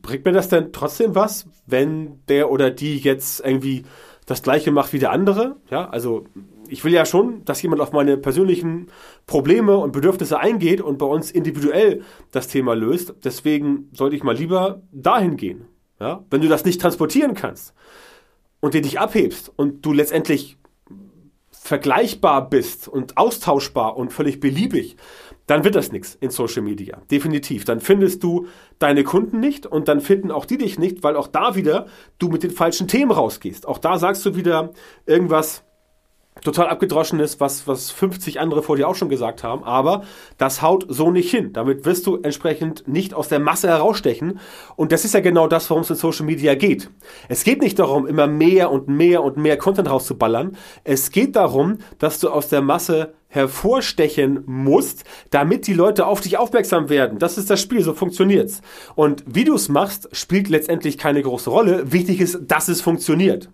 bringt 0.02 0.24
mir 0.24 0.32
das 0.32 0.48
denn 0.48 0.72
trotzdem 0.72 1.14
was, 1.14 1.46
wenn 1.66 2.20
der 2.28 2.50
oder 2.50 2.70
die 2.70 2.98
jetzt 2.98 3.40
irgendwie 3.44 3.84
das 4.26 4.42
gleiche 4.42 4.70
macht 4.70 4.92
wie 4.92 4.98
der 4.98 5.12
andere? 5.12 5.56
Ja, 5.70 5.88
also 5.88 6.24
ich 6.70 6.84
will 6.84 6.92
ja 6.92 7.04
schon, 7.04 7.44
dass 7.44 7.60
jemand 7.62 7.82
auf 7.82 7.92
meine 7.92 8.16
persönlichen 8.16 8.86
Probleme 9.26 9.76
und 9.76 9.92
Bedürfnisse 9.92 10.38
eingeht 10.38 10.80
und 10.80 10.98
bei 10.98 11.06
uns 11.06 11.30
individuell 11.30 12.02
das 12.30 12.48
Thema 12.48 12.74
löst. 12.74 13.14
Deswegen 13.24 13.90
sollte 13.92 14.16
ich 14.16 14.22
mal 14.22 14.36
lieber 14.36 14.82
dahin 14.92 15.36
gehen. 15.36 15.66
Ja? 15.98 16.24
Wenn 16.30 16.40
du 16.40 16.48
das 16.48 16.64
nicht 16.64 16.80
transportieren 16.80 17.34
kannst 17.34 17.74
und 18.60 18.74
dir 18.74 18.82
dich 18.82 19.00
abhebst 19.00 19.52
und 19.54 19.84
du 19.84 19.92
letztendlich 19.92 20.58
vergleichbar 21.50 22.48
bist 22.48 22.88
und 22.88 23.16
austauschbar 23.16 23.96
und 23.96 24.12
völlig 24.12 24.40
beliebig, 24.40 24.96
dann 25.46 25.64
wird 25.64 25.74
das 25.74 25.90
nichts 25.90 26.16
in 26.20 26.30
Social 26.30 26.62
Media. 26.62 27.02
Definitiv. 27.10 27.64
Dann 27.64 27.80
findest 27.80 28.22
du 28.22 28.46
deine 28.78 29.02
Kunden 29.02 29.40
nicht 29.40 29.66
und 29.66 29.88
dann 29.88 30.00
finden 30.00 30.30
auch 30.30 30.46
die 30.46 30.58
dich 30.58 30.78
nicht, 30.78 31.02
weil 31.02 31.16
auch 31.16 31.26
da 31.26 31.56
wieder 31.56 31.86
du 32.18 32.28
mit 32.28 32.44
den 32.44 32.52
falschen 32.52 32.86
Themen 32.86 33.10
rausgehst. 33.10 33.66
Auch 33.66 33.78
da 33.78 33.98
sagst 33.98 34.24
du 34.24 34.36
wieder 34.36 34.72
irgendwas, 35.06 35.64
total 36.42 36.68
abgedroschen 36.68 37.20
ist, 37.20 37.40
was, 37.40 37.66
was 37.66 37.90
50 37.90 38.40
andere 38.40 38.62
vor 38.62 38.76
dir 38.76 38.88
auch 38.88 38.94
schon 38.94 39.08
gesagt 39.08 39.44
haben, 39.44 39.64
aber 39.64 40.02
das 40.38 40.62
haut 40.62 40.86
so 40.88 41.10
nicht 41.10 41.30
hin. 41.30 41.52
Damit 41.52 41.84
wirst 41.84 42.06
du 42.06 42.16
entsprechend 42.16 42.88
nicht 42.88 43.14
aus 43.14 43.28
der 43.28 43.40
Masse 43.40 43.68
herausstechen. 43.68 44.38
Und 44.76 44.92
das 44.92 45.04
ist 45.04 45.14
ja 45.14 45.20
genau 45.20 45.46
das, 45.46 45.68
worum 45.70 45.82
es 45.82 45.90
in 45.90 45.96
Social 45.96 46.26
Media 46.26 46.54
geht. 46.54 46.90
Es 47.28 47.44
geht 47.44 47.60
nicht 47.60 47.78
darum, 47.78 48.06
immer 48.06 48.26
mehr 48.26 48.70
und 48.70 48.88
mehr 48.88 49.22
und 49.22 49.36
mehr 49.36 49.56
Content 49.56 49.90
rauszuballern. 49.90 50.56
Es 50.84 51.10
geht 51.10 51.36
darum, 51.36 51.78
dass 51.98 52.20
du 52.20 52.30
aus 52.30 52.48
der 52.48 52.62
Masse 52.62 53.14
hervorstechen 53.30 54.42
musst, 54.46 55.04
damit 55.30 55.66
die 55.66 55.72
Leute 55.72 56.06
auf 56.06 56.20
dich 56.20 56.36
aufmerksam 56.36 56.88
werden. 56.88 57.18
Das 57.18 57.38
ist 57.38 57.48
das 57.48 57.60
Spiel, 57.60 57.82
so 57.82 57.94
funktioniert's. 57.94 58.60
Und 58.96 59.24
wie 59.26 59.44
du 59.44 59.54
es 59.54 59.68
machst, 59.68 60.08
spielt 60.12 60.48
letztendlich 60.48 60.98
keine 60.98 61.22
große 61.22 61.48
Rolle. 61.48 61.92
Wichtig 61.92 62.20
ist, 62.20 62.40
dass 62.48 62.68
es 62.68 62.80
funktioniert. 62.80 63.48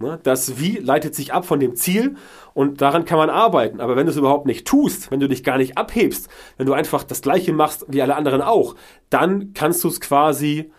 Ne? 0.00 0.18
Das 0.22 0.58
Wie 0.58 0.78
leitet 0.78 1.14
sich 1.14 1.32
ab 1.32 1.44
von 1.44 1.60
dem 1.60 1.76
Ziel 1.76 2.16
und 2.54 2.80
daran 2.80 3.04
kann 3.04 3.18
man 3.18 3.28
arbeiten. 3.28 3.80
Aber 3.80 3.96
wenn 3.96 4.06
du 4.06 4.12
es 4.12 4.16
überhaupt 4.18 4.46
nicht 4.46 4.66
tust, 4.66 5.10
wenn 5.10 5.20
du 5.20 5.28
dich 5.28 5.44
gar 5.44 5.58
nicht 5.58 5.76
abhebst, 5.76 6.28
wenn 6.56 6.66
du 6.66 6.72
einfach 6.72 7.04
das 7.04 7.20
Gleiche 7.20 7.52
machst 7.52 7.84
wie 7.88 8.00
alle 8.00 8.16
anderen 8.16 8.40
auch, 8.40 8.76
dann 9.10 9.52
kannst 9.52 9.84
du 9.84 9.88
es 9.88 10.00
quasi, 10.00 10.72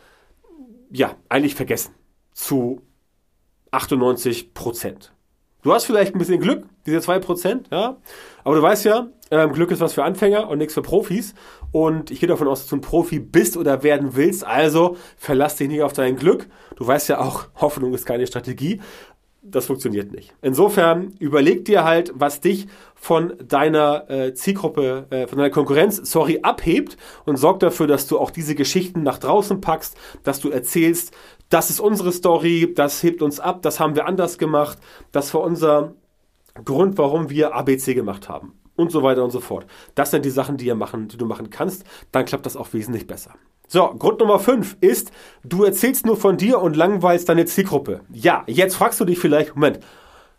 ja, 0.89 1.15
eigentlich 1.29 1.55
vergessen. 1.55 1.93
Zu 2.33 2.81
98 3.69 4.53
Prozent. 4.55 5.13
Du 5.61 5.71
hast 5.71 5.85
vielleicht 5.85 6.15
ein 6.15 6.19
bisschen 6.19 6.41
Glück, 6.41 6.65
diese 6.87 6.97
2%, 6.97 7.65
ja. 7.69 7.97
Aber 8.43 8.55
du 8.55 8.61
weißt 8.61 8.85
ja, 8.85 9.09
ähm, 9.31 9.53
Glück 9.53 9.71
ist 9.71 9.81
was 9.81 9.93
für 9.93 10.03
Anfänger 10.03 10.47
und 10.49 10.59
nichts 10.59 10.73
für 10.73 10.81
Profis. 10.81 11.33
Und 11.71 12.11
ich 12.11 12.19
gehe 12.19 12.29
davon 12.29 12.47
aus, 12.47 12.59
dass 12.61 12.69
du 12.69 12.75
ein 12.75 12.81
Profi 12.81 13.19
bist 13.19 13.57
oder 13.57 13.83
werden 13.83 14.15
willst. 14.15 14.45
Also 14.45 14.97
verlass 15.17 15.55
dich 15.55 15.69
nicht 15.69 15.81
auf 15.81 15.93
dein 15.93 16.15
Glück. 16.17 16.47
Du 16.75 16.85
weißt 16.85 17.09
ja 17.09 17.19
auch, 17.19 17.45
Hoffnung 17.55 17.93
ist 17.93 18.05
keine 18.05 18.27
Strategie 18.27 18.79
das 19.43 19.65
funktioniert 19.65 20.11
nicht. 20.11 20.33
Insofern 20.41 21.13
überleg 21.19 21.65
dir 21.65 21.83
halt, 21.83 22.11
was 22.13 22.41
dich 22.41 22.67
von 22.93 23.33
deiner 23.43 24.09
äh, 24.09 24.33
Zielgruppe, 24.35 25.07
äh, 25.09 25.27
von 25.27 25.39
deiner 25.39 25.49
Konkurrenz, 25.49 25.97
sorry, 26.03 26.39
abhebt 26.43 26.95
und 27.25 27.37
sorg 27.37 27.59
dafür, 27.59 27.87
dass 27.87 28.07
du 28.07 28.19
auch 28.19 28.29
diese 28.29 28.53
Geschichten 28.53 29.01
nach 29.01 29.17
draußen 29.17 29.59
packst, 29.59 29.97
dass 30.23 30.39
du 30.39 30.51
erzählst, 30.51 31.13
das 31.49 31.71
ist 31.71 31.79
unsere 31.79 32.11
Story, 32.11 32.71
das 32.75 33.01
hebt 33.01 33.21
uns 33.21 33.39
ab, 33.39 33.63
das 33.63 33.79
haben 33.79 33.95
wir 33.95 34.05
anders 34.05 34.37
gemacht, 34.37 34.77
das 35.11 35.33
war 35.33 35.41
unser 35.41 35.95
Grund, 36.63 36.97
warum 36.97 37.29
wir 37.29 37.55
ABC 37.55 37.95
gemacht 37.95 38.29
haben 38.29 38.60
und 38.81 38.91
so 38.91 39.03
weiter 39.03 39.23
und 39.23 39.31
so 39.31 39.39
fort. 39.39 39.65
Das 39.95 40.11
sind 40.11 40.25
die 40.25 40.29
Sachen, 40.29 40.57
die, 40.57 40.65
ihr 40.65 40.75
machen, 40.75 41.07
die 41.07 41.17
du 41.17 41.25
machen 41.25 41.49
kannst, 41.49 41.83
dann 42.11 42.25
klappt 42.25 42.45
das 42.45 42.57
auch 42.57 42.73
wesentlich 42.73 43.07
besser. 43.07 43.35
So, 43.67 43.87
Grund 43.97 44.19
Nummer 44.19 44.39
5 44.39 44.77
ist, 44.81 45.11
du 45.45 45.63
erzählst 45.63 46.05
nur 46.05 46.17
von 46.17 46.35
dir 46.35 46.59
und 46.59 46.75
langweilst 46.75 47.29
deine 47.29 47.45
Zielgruppe. 47.45 48.01
Ja, 48.11 48.43
jetzt 48.47 48.75
fragst 48.75 48.99
du 48.99 49.05
dich 49.05 49.19
vielleicht, 49.19 49.55
Moment, 49.55 49.79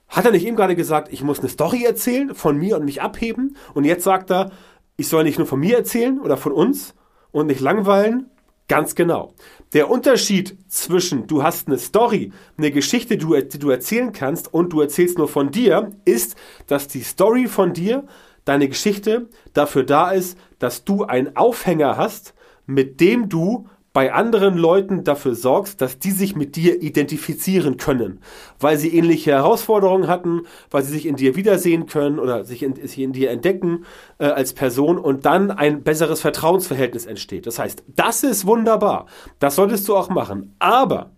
hat 0.09 0.27
er 0.27 0.33
nicht 0.33 0.45
eben 0.45 0.57
gerade 0.57 0.77
gesagt, 0.77 1.11
ich 1.11 1.23
muss 1.23 1.41
eine 1.41 1.49
Story 1.49 1.85
erzählen 1.85 2.35
von 2.35 2.59
mir 2.59 2.77
und 2.77 2.85
mich 2.85 3.01
abheben? 3.01 3.57
Und 3.73 3.85
jetzt 3.85 4.05
sagt 4.05 4.31
er, 4.31 4.51
ich 4.99 5.09
soll 5.09 5.25
nicht 5.25 5.39
nur 5.39 5.47
von 5.47 5.61
mir 5.61 5.79
erzählen 5.79 6.21
oder 6.21 6.37
von 6.37 6.53
uns 6.53 6.95
und 7.31 7.47
nicht 7.47 7.61
langweilen? 7.61 8.29
Ganz 8.69 8.95
genau. 8.95 9.33
Der 9.73 9.91
Unterschied 9.91 10.57
zwischen 10.69 11.27
du 11.27 11.43
hast 11.43 11.67
eine 11.69 11.79
Story, 11.79 12.33
eine 12.59 12.71
Geschichte, 12.71 13.17
die 13.17 13.59
du 13.59 13.71
erzählen 13.71 14.13
kannst 14.13 14.53
und 14.53 14.75
du 14.75 14.83
erzählst 14.83 15.17
nur 15.17 15.29
von 15.29 15.51
dir, 15.51 15.93
ist, 16.05 16.37
dass 16.67 16.89
die 16.89 17.03
Story 17.03 17.49
von 17.49 17.73
dir, 17.73 18.05
deine 18.45 18.69
Geschichte 18.69 19.29
dafür 19.53 19.85
da 19.85 20.11
ist, 20.11 20.39
dass 20.59 20.85
du 20.85 21.05
einen 21.05 21.37
Aufhänger 21.37 21.97
hast, 21.97 22.35
mit 22.67 23.01
dem 23.01 23.29
du 23.29 23.67
bei 23.93 24.13
anderen 24.13 24.57
Leuten 24.57 25.05
dafür 25.05 25.35
sorgst, 25.35 25.81
dass 25.81 25.99
die 25.99 26.13
sich 26.13 26.35
mit 26.35 26.57
dir 26.57 26.81
identifizieren 26.81 27.77
können, 27.77 28.21
weil 28.59 28.79
sie 28.79 28.97
ähnliche 28.97 29.33
Herausforderungen 29.33 30.09
hatten, 30.09 30.43
weil 30.71 30.83
sie 30.83 30.93
sich 30.93 31.07
in 31.07 31.17
dir 31.17 31.37
wiedersehen 31.37 31.87
können 31.87 32.19
oder 32.19 32.45
sich 32.45 32.63
in, 32.63 32.75
sich 32.75 32.99
in 32.99 33.13
dir 33.13 33.31
entdecken 33.31 33.85
äh, 34.19 34.27
als 34.27 34.55
Person 34.55 34.99
und 34.99 35.27
dann 35.27 35.51
ein 35.51 35.83
besseres 35.83 36.21
Vertrauensverhältnis 36.23 37.05
entsteht. 37.05 37.47
Das 37.47 37.59
heißt, 37.59 37.85
das 37.89 38.23
ist 38.23 38.47
wunderbar. 38.47 39.07
Das 39.39 39.57
solltest 39.57 39.87
du 39.89 39.97
auch 39.97 40.09
machen. 40.09 40.55
Aber 40.59 41.11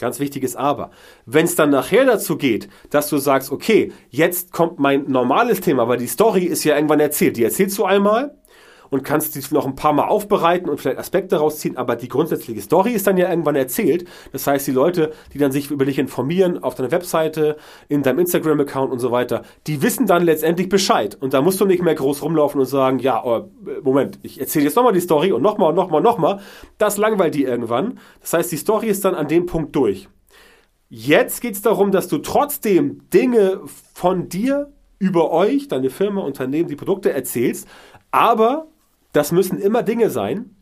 Ganz 0.00 0.18
wichtiges 0.18 0.56
Aber. 0.56 0.90
Wenn 1.24 1.44
es 1.44 1.54
dann 1.54 1.70
nachher 1.70 2.04
dazu 2.04 2.36
geht, 2.36 2.68
dass 2.90 3.08
du 3.08 3.18
sagst, 3.18 3.52
okay, 3.52 3.92
jetzt 4.10 4.50
kommt 4.50 4.80
mein 4.80 5.04
normales 5.08 5.60
Thema, 5.60 5.86
weil 5.86 5.98
die 5.98 6.08
Story 6.08 6.44
ist 6.44 6.64
ja 6.64 6.74
irgendwann 6.74 6.98
erzählt. 6.98 7.36
Die 7.36 7.44
erzählst 7.44 7.78
du 7.78 7.84
einmal, 7.84 8.34
und 8.90 9.04
kannst 9.04 9.34
die 9.34 9.54
noch 9.54 9.66
ein 9.66 9.76
paar 9.76 9.92
Mal 9.92 10.08
aufbereiten 10.08 10.68
und 10.68 10.80
vielleicht 10.80 10.98
Aspekte 10.98 11.36
rausziehen, 11.36 11.76
aber 11.76 11.96
die 11.96 12.08
grundsätzliche 12.08 12.60
Story 12.60 12.92
ist 12.92 13.06
dann 13.06 13.16
ja 13.16 13.28
irgendwann 13.28 13.56
erzählt. 13.56 14.06
Das 14.32 14.46
heißt, 14.46 14.66
die 14.66 14.72
Leute, 14.72 15.12
die 15.32 15.38
dann 15.38 15.52
sich 15.52 15.70
über 15.70 15.84
dich 15.84 15.98
informieren 15.98 16.62
auf 16.62 16.74
deiner 16.74 16.90
Webseite, 16.90 17.56
in 17.88 18.02
deinem 18.02 18.20
Instagram-Account 18.20 18.92
und 18.92 18.98
so 18.98 19.10
weiter, 19.10 19.42
die 19.66 19.82
wissen 19.82 20.06
dann 20.06 20.24
letztendlich 20.24 20.68
Bescheid. 20.68 21.16
Und 21.20 21.34
da 21.34 21.42
musst 21.42 21.60
du 21.60 21.66
nicht 21.66 21.82
mehr 21.82 21.94
groß 21.94 22.22
rumlaufen 22.22 22.60
und 22.60 22.66
sagen, 22.66 22.98
ja, 22.98 23.22
oh, 23.24 23.48
Moment, 23.82 24.18
ich 24.22 24.40
erzähle 24.40 24.66
jetzt 24.66 24.76
nochmal 24.76 24.92
die 24.92 25.00
Story 25.00 25.32
und 25.32 25.42
nochmal 25.42 25.70
und 25.70 25.74
nochmal 25.76 25.98
und 25.98 26.04
nochmal. 26.04 26.40
Das 26.78 26.96
langweilt 26.96 27.34
die 27.34 27.44
irgendwann. 27.44 27.98
Das 28.20 28.32
heißt, 28.32 28.52
die 28.52 28.56
Story 28.56 28.88
ist 28.88 29.04
dann 29.04 29.14
an 29.14 29.28
dem 29.28 29.46
Punkt 29.46 29.74
durch. 29.76 30.08
Jetzt 30.88 31.40
geht 31.40 31.54
es 31.54 31.62
darum, 31.62 31.90
dass 31.90 32.08
du 32.08 32.18
trotzdem 32.18 33.08
Dinge 33.10 33.62
von 33.94 34.28
dir 34.28 34.72
über 34.98 35.32
euch, 35.32 35.68
deine 35.68 35.90
Firma, 35.90 36.20
Unternehmen, 36.22 36.68
die 36.68 36.76
Produkte 36.76 37.12
erzählst, 37.12 37.66
aber 38.10 38.68
das 39.14 39.32
müssen 39.32 39.58
immer 39.58 39.82
Dinge 39.82 40.10
sein, 40.10 40.56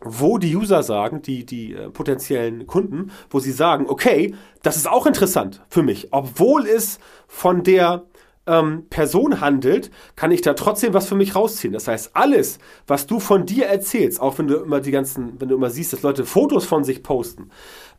wo 0.00 0.38
die 0.38 0.54
User 0.54 0.82
sagen, 0.82 1.22
die, 1.22 1.44
die 1.46 1.74
äh, 1.74 1.90
potenziellen 1.90 2.66
Kunden, 2.66 3.10
wo 3.30 3.40
sie 3.40 3.52
sagen, 3.52 3.86
okay, 3.88 4.34
das 4.62 4.76
ist 4.76 4.88
auch 4.88 5.06
interessant 5.06 5.62
für 5.68 5.82
mich, 5.82 6.08
obwohl 6.12 6.66
es 6.66 6.98
von 7.26 7.62
der 7.62 8.04
ähm, 8.46 8.86
Person 8.90 9.40
handelt, 9.40 9.90
kann 10.16 10.30
ich 10.30 10.42
da 10.42 10.52
trotzdem 10.52 10.92
was 10.92 11.08
für 11.08 11.14
mich 11.14 11.34
rausziehen. 11.34 11.72
Das 11.72 11.88
heißt, 11.88 12.10
alles, 12.14 12.58
was 12.86 13.06
du 13.06 13.18
von 13.18 13.46
dir 13.46 13.66
erzählst, 13.66 14.20
auch 14.20 14.38
wenn 14.38 14.48
du 14.48 14.56
immer 14.56 14.80
die 14.80 14.90
ganzen, 14.90 15.40
wenn 15.40 15.48
du 15.48 15.54
immer 15.54 15.70
siehst, 15.70 15.94
dass 15.94 16.02
Leute 16.02 16.26
Fotos 16.26 16.66
von 16.66 16.84
sich 16.84 17.02
posten 17.02 17.50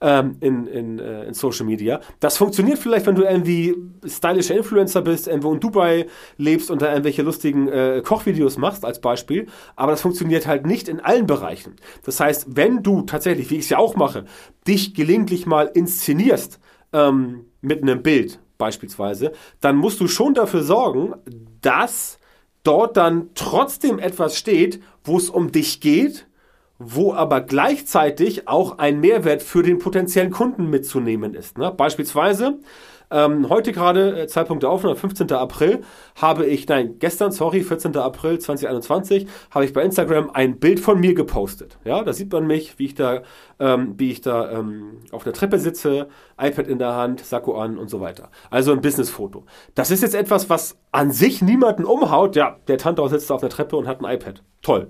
ähm, 0.02 0.38
in, 0.40 0.68
in, 0.68 1.00
äh, 1.00 1.26
in 1.26 1.34
Social 1.34 1.66
Media, 1.66 2.00
das 2.20 2.38
funktioniert 2.38 2.80
vielleicht, 2.80 3.06
wenn 3.06 3.16
du 3.16 3.24
irgendwie 3.24 3.76
stylischer 4.06 4.56
Influencer 4.56 5.02
bist, 5.02 5.28
irgendwo 5.28 5.54
in 5.54 5.60
Dubai 5.60 6.08
lebst 6.38 6.72
und 6.72 6.82
da 6.82 6.90
irgendwelche 6.90 7.22
lustigen 7.22 7.68
äh, 7.68 8.02
Kochvideos 8.04 8.58
machst 8.58 8.86
als 8.86 9.00
Beispiel, 9.02 9.48
aber 9.76 9.92
das 9.92 10.02
funktioniert 10.02 10.48
halt 10.48 10.66
nicht 10.66 10.88
in 10.88 11.00
allen 11.00 11.28
Bereichen. 11.28 11.76
Das 12.04 12.20
heißt, 12.20 12.56
wenn 12.56 12.84
du 12.84 13.04
tatsächlich, 13.04 13.50
wie 13.50 13.56
ich 13.56 13.66
es 13.66 13.70
ja 13.70 13.78
auch 13.78 13.96
mache, 13.96 14.26
dich 14.68 14.94
gelegentlich 14.94 15.46
mal 15.46 15.70
inszenierst 15.74 16.60
ähm, 16.94 17.46
mit 17.62 17.82
einem 17.82 18.04
Bild, 18.04 18.40
beispielsweise, 18.58 19.32
dann 19.62 19.76
musst 19.76 20.00
du 20.00 20.08
schon 20.08 20.34
dafür 20.34 20.64
sorgen, 20.64 21.14
dass 21.62 22.20
dort 22.64 22.98
dann 22.98 23.30
trotzdem 23.36 24.00
etwas 24.00 24.38
steht, 24.38 24.82
wo 25.04 25.18
es 25.18 25.30
um 25.30 25.52
dich 25.52 25.82
geht, 25.82 26.28
wo 26.78 27.14
aber 27.14 27.42
gleichzeitig 27.42 28.48
auch 28.48 28.78
ein 28.78 29.00
Mehrwert 29.00 29.42
für 29.42 29.64
den 29.64 29.80
potenziellen 29.80 30.32
Kunden 30.32 30.70
mitzunehmen 30.70 31.34
ist. 31.34 31.58
Ne? 31.58 31.72
Beispielsweise 31.72 32.60
ähm, 33.12 33.50
heute 33.50 33.72
gerade, 33.72 34.22
äh, 34.22 34.28
Zeitpunkt 34.28 34.64
der 34.64 34.70
Aufnahme, 34.70 34.96
15. 34.96 35.32
April, 35.32 35.82
habe 36.16 36.46
ich, 36.46 36.68
nein, 36.68 36.96
gestern, 37.00 37.32
sorry, 37.32 37.62
14. 37.62 37.96
April 37.98 38.40
2021, 38.40 39.28
habe 39.52 39.66
ich 39.66 39.74
bei 39.74 39.84
Instagram 39.84 40.32
ein 40.32 40.60
Bild 40.60 40.80
von 40.80 41.00
mir 41.00 41.14
gepostet. 41.14 41.78
Ja, 41.84 42.04
da 42.04 42.14
sieht 42.14 42.32
man 42.32 42.48
mich, 42.48 42.80
wie 42.80 42.86
ich 42.86 42.96
da, 42.96 43.22
ähm, 43.60 43.94
wie 43.98 44.12
ich 44.12 44.22
da 44.22 44.52
ähm, 44.52 45.02
auf 45.12 45.24
der 45.24 45.34
Treppe 45.34 45.60
sitze, 45.60 46.08
iPad 46.40 46.68
in 46.68 46.80
der 46.80 46.96
Hand, 46.96 47.24
Sakko 47.24 47.60
an 47.60 47.78
und 47.78 47.90
so 47.90 48.02
weiter. 48.02 48.30
Also 48.50 48.72
ein 48.72 48.82
Businessfoto. 48.82 49.46
Das 49.76 49.92
ist 49.92 50.02
jetzt 50.02 50.16
etwas, 50.16 50.50
was 50.50 50.78
an 50.92 51.12
sich 51.12 51.42
niemanden 51.42 51.86
umhaut. 51.86 52.36
Ja, 52.36 52.58
der 52.68 52.78
Tantau 52.78 53.08
sitzt 53.08 53.32
auf 53.32 53.42
der 53.42 53.50
Treppe 53.50 53.78
und 53.78 53.88
hat 53.88 54.04
ein 54.04 54.14
iPad. 54.14 54.44
Toll. 54.62 54.88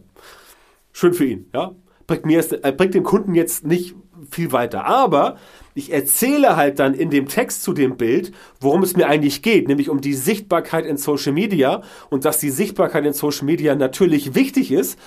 Schön 0.98 1.14
für 1.14 1.26
ihn, 1.26 1.50
ja. 1.54 1.76
Bringt, 2.08 2.26
mir, 2.26 2.40
äh, 2.64 2.72
bringt 2.72 2.94
den 2.94 3.04
Kunden 3.04 3.36
jetzt 3.36 3.68
nicht 3.68 3.96
viel 4.32 4.54
weiter. 4.54 4.86
Aber 4.86 5.36
ich 5.74 5.92
erzähle 5.92 6.56
halt 6.56 6.80
dann 6.80 6.94
in 6.94 7.10
dem 7.10 7.28
Text 7.28 7.64
zu 7.64 7.74
dem 7.74 7.98
Bild, 7.98 8.32
worum 8.62 8.82
es 8.82 8.96
mir 8.96 9.08
eigentlich 9.08 9.42
geht, 9.42 9.68
nämlich 9.68 9.90
um 9.90 10.00
die 10.00 10.14
Sichtbarkeit 10.14 10.86
in 10.86 10.96
Social 10.96 11.34
Media 11.34 11.82
und 12.10 12.24
dass 12.24 12.40
die 12.40 12.50
Sichtbarkeit 12.50 13.06
in 13.06 13.12
Social 13.12 13.44
Media 13.44 13.76
natürlich 13.76 14.36
wichtig 14.36 14.72
ist, 14.72 14.98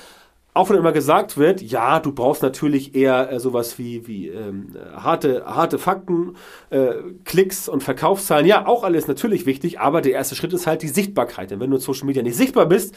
auch 0.59 0.71
wenn 0.71 0.77
immer 0.77 0.91
gesagt 0.91 1.39
wird, 1.39 1.63
ja, 1.63 2.01
du 2.01 2.13
brauchst 2.13 2.43
natürlich 2.43 2.97
eher 2.97 3.31
äh, 3.31 3.39
sowas 3.39 3.79
wie, 3.79 4.09
wie 4.09 4.27
ähm, 4.27 4.77
harte, 4.93 5.45
harte 5.47 5.79
Fakten, 5.79 6.35
äh, 6.71 6.95
Klicks 7.25 7.69
und 7.69 7.85
Verkaufszahlen. 7.85 8.45
Ja, 8.45 8.67
auch 8.67 8.83
alles 8.83 9.07
natürlich 9.07 9.47
wichtig, 9.47 9.79
aber 9.79 10.01
der 10.01 10.15
erste 10.15 10.35
Schritt 10.35 10.53
ist 10.53 10.67
halt 10.67 10.83
die 10.83 10.89
Sichtbarkeit. 10.89 11.53
Denn 11.53 11.61
wenn 11.61 11.71
du 11.71 11.77
in 11.77 11.81
Social 11.81 12.07
Media 12.07 12.25
nicht 12.25 12.37
sichtbar 12.37 12.67
bist, 12.67 12.93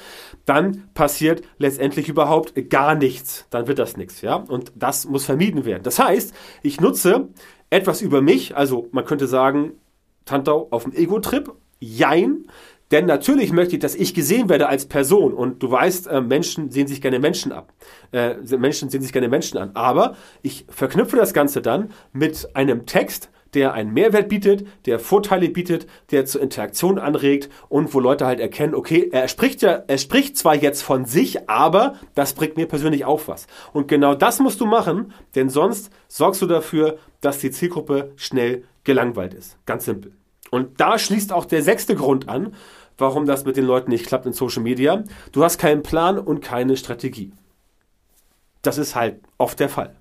dann 0.45 0.89
passiert 0.95 1.43
letztendlich 1.59 2.09
überhaupt 2.09 2.55
gar 2.71 2.95
nichts. 2.95 3.45
Dann 3.51 3.67
wird 3.67 3.77
das 3.77 3.95
nichts, 3.95 4.21
ja. 4.21 4.37
Und 4.37 4.71
das 4.75 5.05
muss 5.05 5.25
vermieden 5.25 5.63
werden. 5.63 5.83
Das 5.83 5.99
heißt, 5.99 6.33
ich 6.63 6.81
nutze 6.81 7.29
etwas 7.69 8.01
über 8.01 8.23
mich, 8.23 8.57
also 8.57 8.87
man 8.91 9.05
könnte 9.05 9.27
sagen, 9.27 9.73
Tantau 10.25 10.67
auf 10.71 10.83
dem 10.83 10.93
Ego-Trip, 10.93 11.51
jein, 11.79 12.47
denn 12.91 13.05
natürlich 13.05 13.53
möchte 13.53 13.75
ich, 13.75 13.81
dass 13.81 13.95
ich 13.95 14.13
gesehen 14.13 14.49
werde 14.49 14.67
als 14.67 14.85
Person. 14.85 15.33
Und 15.33 15.63
du 15.63 15.71
weißt, 15.71 16.07
äh, 16.07 16.21
Menschen 16.21 16.71
sehen 16.71 16.87
sich 16.87 17.01
gerne 17.01 17.19
Menschen 17.19 17.51
ab. 17.51 17.73
Äh, 18.11 18.35
Menschen 18.57 18.89
sehen 18.89 19.01
sich 19.01 19.13
gerne 19.13 19.29
Menschen 19.29 19.57
an. 19.57 19.71
Aber 19.73 20.15
ich 20.41 20.65
verknüpfe 20.69 21.15
das 21.15 21.33
Ganze 21.33 21.61
dann 21.61 21.91
mit 22.11 22.55
einem 22.55 22.85
Text, 22.85 23.29
der 23.53 23.73
einen 23.73 23.93
Mehrwert 23.93 24.29
bietet, 24.29 24.65
der 24.85 24.99
Vorteile 24.99 25.49
bietet, 25.49 25.87
der 26.11 26.25
zur 26.25 26.41
Interaktion 26.41 26.99
anregt 26.99 27.49
und 27.69 27.93
wo 27.93 27.99
Leute 27.99 28.25
halt 28.25 28.39
erkennen, 28.39 28.75
okay, 28.75 29.09
er 29.11 29.27
spricht 29.27 29.61
ja, 29.61 29.83
er 29.87 29.97
spricht 29.97 30.37
zwar 30.37 30.55
jetzt 30.55 30.81
von 30.81 31.05
sich, 31.05 31.49
aber 31.49 31.95
das 32.15 32.33
bringt 32.33 32.57
mir 32.57 32.67
persönlich 32.67 33.05
auch 33.05 33.21
was. 33.27 33.47
Und 33.73 33.87
genau 33.87 34.15
das 34.15 34.39
musst 34.39 34.61
du 34.61 34.65
machen, 34.65 35.13
denn 35.35 35.49
sonst 35.49 35.91
sorgst 36.07 36.41
du 36.41 36.47
dafür, 36.47 36.97
dass 37.19 37.39
die 37.39 37.51
Zielgruppe 37.51 38.11
schnell 38.15 38.63
gelangweilt 38.83 39.33
ist. 39.33 39.57
Ganz 39.65 39.85
simpel. 39.85 40.13
Und 40.49 40.81
da 40.81 40.99
schließt 40.99 41.31
auch 41.31 41.45
der 41.45 41.63
sechste 41.63 41.95
Grund 41.95 42.27
an, 42.27 42.53
warum 42.97 43.25
das 43.25 43.45
mit 43.45 43.57
den 43.57 43.65
Leuten 43.65 43.91
nicht 43.91 44.05
klappt 44.05 44.25
in 44.25 44.33
Social 44.33 44.63
Media. 44.63 45.03
Du 45.31 45.43
hast 45.43 45.57
keinen 45.57 45.83
Plan 45.83 46.19
und 46.19 46.41
keine 46.41 46.77
Strategie. 46.77 47.33
Das 48.61 48.77
ist 48.77 48.95
halt 48.95 49.21
oft 49.37 49.59
der 49.59 49.69
Fall. 49.69 49.95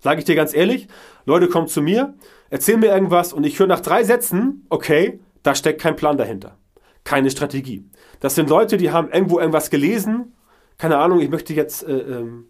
Sage 0.00 0.18
ich 0.18 0.24
dir 0.24 0.34
ganz 0.34 0.54
ehrlich, 0.54 0.88
Leute 1.24 1.48
kommen 1.48 1.68
zu 1.68 1.80
mir, 1.80 2.14
erzählen 2.50 2.80
mir 2.80 2.92
irgendwas 2.92 3.32
und 3.32 3.44
ich 3.44 3.58
höre 3.58 3.66
nach 3.66 3.80
drei 3.80 4.04
Sätzen, 4.04 4.66
okay, 4.68 5.20
da 5.42 5.54
steckt 5.54 5.80
kein 5.80 5.96
Plan 5.96 6.18
dahinter. 6.18 6.58
Keine 7.04 7.30
Strategie. 7.30 7.84
Das 8.20 8.34
sind 8.34 8.50
Leute, 8.50 8.76
die 8.76 8.90
haben 8.90 9.10
irgendwo 9.10 9.38
irgendwas 9.38 9.70
gelesen, 9.70 10.34
keine 10.78 10.98
Ahnung, 10.98 11.20
ich 11.20 11.30
möchte 11.30 11.54
jetzt, 11.54 11.86
äh, 11.86 11.92
ähm, 11.92 12.46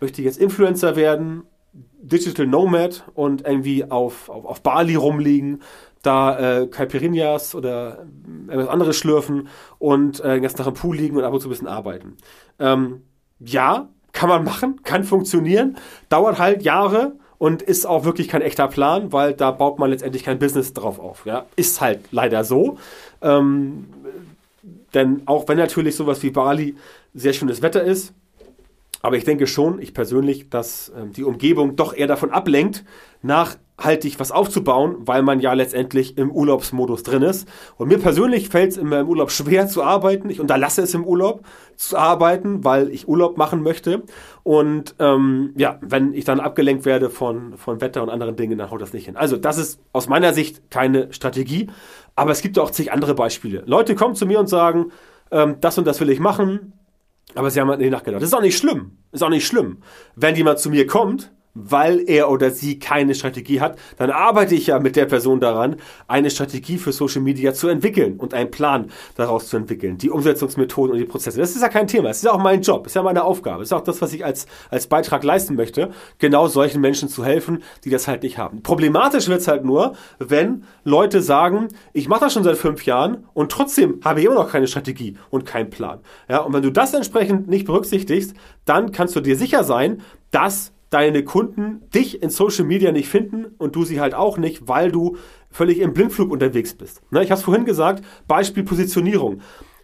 möchte 0.00 0.22
jetzt 0.22 0.38
Influencer 0.38 0.96
werden, 0.96 1.44
Digital 2.00 2.46
Nomad 2.46 3.04
und 3.14 3.46
irgendwie 3.46 3.90
auf, 3.90 4.28
auf, 4.28 4.44
auf 4.44 4.62
Bali 4.62 4.94
rumliegen 4.94 5.62
da 6.02 6.60
äh, 6.60 6.66
Caipirinhas 6.66 7.54
oder 7.54 8.06
etwas 8.48 8.68
anderes 8.68 8.96
schlürfen 8.96 9.48
und 9.78 10.20
äh, 10.20 10.34
den 10.34 10.42
ganzen 10.42 10.58
Tag 10.58 10.66
im 10.66 10.74
Pool 10.74 10.96
liegen 10.96 11.16
und 11.16 11.24
ab 11.24 11.32
und 11.32 11.40
zu 11.40 11.48
ein 11.48 11.50
bisschen 11.50 11.68
arbeiten. 11.68 12.16
Ähm, 12.58 13.02
ja, 13.40 13.88
kann 14.12 14.28
man 14.28 14.44
machen, 14.44 14.82
kann 14.82 15.04
funktionieren, 15.04 15.76
dauert 16.08 16.38
halt 16.38 16.62
Jahre 16.62 17.12
und 17.38 17.62
ist 17.62 17.86
auch 17.86 18.04
wirklich 18.04 18.28
kein 18.28 18.42
echter 18.42 18.68
Plan, 18.68 19.12
weil 19.12 19.32
da 19.32 19.50
baut 19.50 19.78
man 19.78 19.90
letztendlich 19.90 20.24
kein 20.24 20.38
Business 20.38 20.72
drauf 20.72 20.98
auf. 20.98 21.24
Ja? 21.24 21.46
Ist 21.56 21.80
halt 21.80 22.00
leider 22.10 22.44
so. 22.44 22.78
Ähm, 23.22 23.86
denn 24.94 25.22
auch 25.26 25.46
wenn 25.48 25.58
natürlich 25.58 25.94
sowas 25.94 26.22
wie 26.22 26.30
Bali 26.30 26.76
sehr 27.14 27.32
schönes 27.32 27.62
Wetter 27.62 27.82
ist, 27.82 28.12
aber 29.00 29.16
ich 29.16 29.24
denke 29.24 29.46
schon, 29.46 29.80
ich 29.80 29.94
persönlich, 29.94 30.50
dass 30.50 30.92
ähm, 30.96 31.12
die 31.12 31.22
Umgebung 31.22 31.76
doch 31.76 31.94
eher 31.94 32.08
davon 32.08 32.32
ablenkt, 32.32 32.84
nachhaltig 33.22 34.18
was 34.18 34.32
aufzubauen, 34.32 34.96
weil 35.00 35.22
man 35.22 35.40
ja 35.40 35.52
letztendlich 35.52 36.18
im 36.18 36.30
Urlaubsmodus 36.30 37.02
drin 37.02 37.22
ist. 37.22 37.48
Und 37.76 37.88
mir 37.88 37.98
persönlich 37.98 38.48
fällt 38.48 38.72
es 38.72 38.76
immer 38.76 39.00
im 39.00 39.08
Urlaub 39.08 39.30
schwer 39.30 39.68
zu 39.68 39.82
arbeiten. 39.82 40.30
Ich 40.30 40.40
unterlasse 40.40 40.82
es 40.82 40.94
im 40.94 41.04
Urlaub 41.04 41.44
zu 41.76 41.96
arbeiten, 41.96 42.64
weil 42.64 42.90
ich 42.90 43.08
Urlaub 43.08 43.36
machen 43.36 43.62
möchte. 43.62 44.02
Und 44.42 44.94
ähm, 44.98 45.52
ja, 45.56 45.78
wenn 45.80 46.12
ich 46.14 46.24
dann 46.24 46.40
abgelenkt 46.40 46.84
werde 46.84 47.10
von, 47.10 47.56
von 47.56 47.80
Wetter 47.80 48.02
und 48.02 48.10
anderen 48.10 48.36
Dingen, 48.36 48.58
dann 48.58 48.70
haut 48.70 48.82
das 48.82 48.92
nicht 48.92 49.06
hin. 49.06 49.16
Also 49.16 49.36
das 49.36 49.58
ist 49.58 49.80
aus 49.92 50.08
meiner 50.08 50.34
Sicht 50.34 50.70
keine 50.70 51.12
Strategie. 51.12 51.68
Aber 52.16 52.32
es 52.32 52.42
gibt 52.42 52.58
auch 52.58 52.70
zig 52.70 52.92
andere 52.92 53.14
Beispiele. 53.14 53.62
Leute 53.66 53.94
kommen 53.94 54.14
zu 54.14 54.26
mir 54.26 54.40
und 54.40 54.48
sagen, 54.48 54.92
ähm, 55.30 55.56
das 55.60 55.78
und 55.78 55.86
das 55.86 56.00
will 56.00 56.10
ich 56.10 56.20
machen 56.20 56.72
aber 57.34 57.50
sie 57.50 57.60
haben 57.60 57.68
halt 57.68 57.80
nicht 57.80 57.90
nachgedacht. 57.90 58.22
Das 58.22 58.28
ist 58.28 58.34
auch 58.34 58.42
nicht 58.42 58.56
schlimm. 58.56 58.98
Ist 59.12 59.22
auch 59.22 59.28
nicht 59.28 59.46
schlimm. 59.46 59.78
Wenn 60.16 60.34
jemand 60.34 60.58
zu 60.58 60.70
mir 60.70 60.86
kommt 60.86 61.32
weil 61.64 62.08
er 62.08 62.30
oder 62.30 62.50
sie 62.50 62.78
keine 62.78 63.14
Strategie 63.14 63.60
hat, 63.60 63.78
dann 63.96 64.10
arbeite 64.10 64.54
ich 64.54 64.68
ja 64.68 64.78
mit 64.78 64.96
der 64.96 65.06
Person 65.06 65.40
daran, 65.40 65.76
eine 66.06 66.30
Strategie 66.30 66.78
für 66.78 66.92
Social 66.92 67.22
Media 67.22 67.52
zu 67.52 67.68
entwickeln 67.68 68.16
und 68.16 68.34
einen 68.34 68.50
Plan 68.50 68.90
daraus 69.16 69.48
zu 69.48 69.56
entwickeln, 69.56 69.98
die 69.98 70.10
Umsetzungsmethoden 70.10 70.92
und 70.92 70.98
die 70.98 71.04
Prozesse. 71.04 71.38
Das 71.38 71.50
ist 71.50 71.62
ja 71.62 71.68
kein 71.68 71.86
Thema, 71.86 72.08
das 72.08 72.18
ist 72.18 72.24
ja 72.24 72.32
auch 72.32 72.42
mein 72.42 72.62
Job, 72.62 72.84
das 72.84 72.92
ist 72.92 72.96
ja 72.96 73.02
meine 73.02 73.24
Aufgabe, 73.24 73.60
das 73.60 73.68
ist 73.68 73.72
auch 73.72 73.82
das, 73.82 74.00
was 74.00 74.12
ich 74.12 74.24
als, 74.24 74.46
als 74.70 74.86
Beitrag 74.86 75.24
leisten 75.24 75.56
möchte, 75.56 75.90
genau 76.18 76.46
solchen 76.48 76.80
Menschen 76.80 77.08
zu 77.08 77.24
helfen, 77.24 77.62
die 77.84 77.90
das 77.90 78.06
halt 78.06 78.22
nicht 78.22 78.38
haben. 78.38 78.62
Problematisch 78.62 79.28
wird 79.28 79.40
es 79.40 79.48
halt 79.48 79.64
nur, 79.64 79.94
wenn 80.18 80.64
Leute 80.84 81.22
sagen, 81.22 81.68
ich 81.92 82.08
mache 82.08 82.20
das 82.20 82.32
schon 82.32 82.44
seit 82.44 82.56
fünf 82.56 82.84
Jahren 82.84 83.26
und 83.34 83.50
trotzdem 83.50 84.00
habe 84.04 84.20
ich 84.20 84.26
immer 84.26 84.36
noch 84.36 84.50
keine 84.50 84.66
Strategie 84.66 85.16
und 85.30 85.44
keinen 85.46 85.70
Plan. 85.70 86.00
Ja, 86.28 86.40
und 86.40 86.52
wenn 86.52 86.62
du 86.62 86.70
das 86.70 86.94
entsprechend 86.94 87.48
nicht 87.48 87.66
berücksichtigst, 87.66 88.34
dann 88.64 88.92
kannst 88.92 89.16
du 89.16 89.20
dir 89.20 89.36
sicher 89.36 89.64
sein, 89.64 90.02
dass 90.30 90.72
deine 90.90 91.24
Kunden 91.24 91.88
dich 91.90 92.22
in 92.22 92.30
Social 92.30 92.64
Media 92.64 92.92
nicht 92.92 93.08
finden 93.08 93.46
und 93.58 93.76
du 93.76 93.84
sie 93.84 94.00
halt 94.00 94.14
auch 94.14 94.38
nicht, 94.38 94.68
weil 94.68 94.90
du 94.90 95.16
völlig 95.50 95.78
im 95.78 95.92
Blindflug 95.92 96.30
unterwegs 96.30 96.74
bist. 96.74 97.02
Ne, 97.10 97.22
ich 97.22 97.30
habe 97.30 97.38
es 97.38 97.44
vorhin 97.44 97.64
gesagt, 97.64 98.04
Beispiel 98.26 98.64
Positionierung. 98.64 99.40